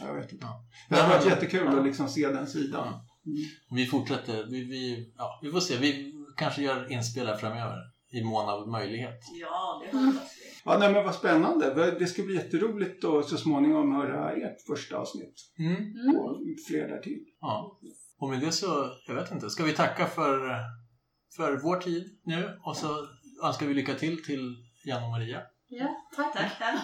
Jag 0.01 0.15
vet 0.15 0.33
inte. 0.33 0.45
Ja. 0.45 0.65
Det 0.89 0.95
har 0.95 1.09
varit 1.09 1.25
jättekul 1.25 1.67
att 1.67 1.85
liksom 1.85 2.07
se 2.07 2.27
den 2.27 2.47
sidan. 2.47 2.87
Mm. 3.25 3.37
Vi 3.69 3.85
fortsätter. 3.85 4.47
Vi, 4.49 4.63
vi, 4.63 5.13
ja, 5.17 5.39
vi 5.41 5.51
får 5.51 5.59
se. 5.59 5.77
Vi 5.77 6.20
kanske 6.41 6.61
gör 6.61 6.91
inspel 6.91 7.27
här 7.27 7.35
framöver 7.35 7.77
i 8.11 8.23
mån 8.23 8.49
av 8.49 8.67
möjlighet. 8.67 9.19
Ja, 9.41 9.81
det 9.83 9.97
hoppas 9.97 10.37
vi. 10.37 10.51
Ja, 10.65 10.77
nej, 10.77 10.93
men 10.93 11.03
vad 11.03 11.15
spännande. 11.15 11.95
Det 11.99 12.07
ska 12.07 12.23
bli 12.23 12.35
jätteroligt 12.35 13.05
att 13.05 13.25
så 13.25 13.37
småningom 13.37 13.95
höra 13.95 14.31
ert 14.31 14.61
första 14.67 14.97
avsnitt. 14.97 15.33
Mm. 15.59 16.17
Och 16.17 16.39
fler 16.67 16.87
där 16.87 16.99
till. 16.99 17.19
Ja. 17.41 17.79
Och 18.19 18.29
med 18.29 18.39
det 18.39 18.51
så, 18.51 18.89
jag 19.07 19.15
vet 19.15 19.31
inte, 19.31 19.49
ska 19.49 19.63
vi 19.63 19.73
tacka 19.73 20.05
för, 20.05 20.55
för 21.35 21.57
vår 21.63 21.75
tid 21.75 22.19
nu 22.23 22.59
och 22.63 22.77
så 22.77 23.07
önskar 23.43 23.65
vi 23.65 23.73
lycka 23.73 23.93
till 23.93 24.23
till 24.23 24.55
Jan 24.85 25.03
och 25.03 25.09
Maria. 25.09 25.41
Ja, 25.67 25.95
tack. 26.15 26.33
Tack, 26.33 26.59
tack. 26.59 26.79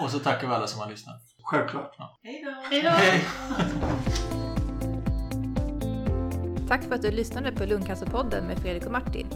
Och 0.00 0.10
så 0.10 0.18
tackar 0.18 0.48
vi 0.48 0.54
alla 0.54 0.66
som 0.66 0.80
har 0.80 0.90
lyssnat. 0.90 1.20
Självklart. 1.42 1.96
Hej 2.22 2.44
då. 2.44 2.50
Hej 2.70 2.82
då! 2.82 4.28
Tack 6.68 6.84
för 6.84 6.94
att 6.94 7.02
du 7.02 7.10
lyssnade 7.10 7.52
på 7.52 7.64
Lungcancerpodden 7.64 8.46
med 8.46 8.58
Fredrik 8.58 8.86
och 8.86 8.92
Martin. 8.92 9.26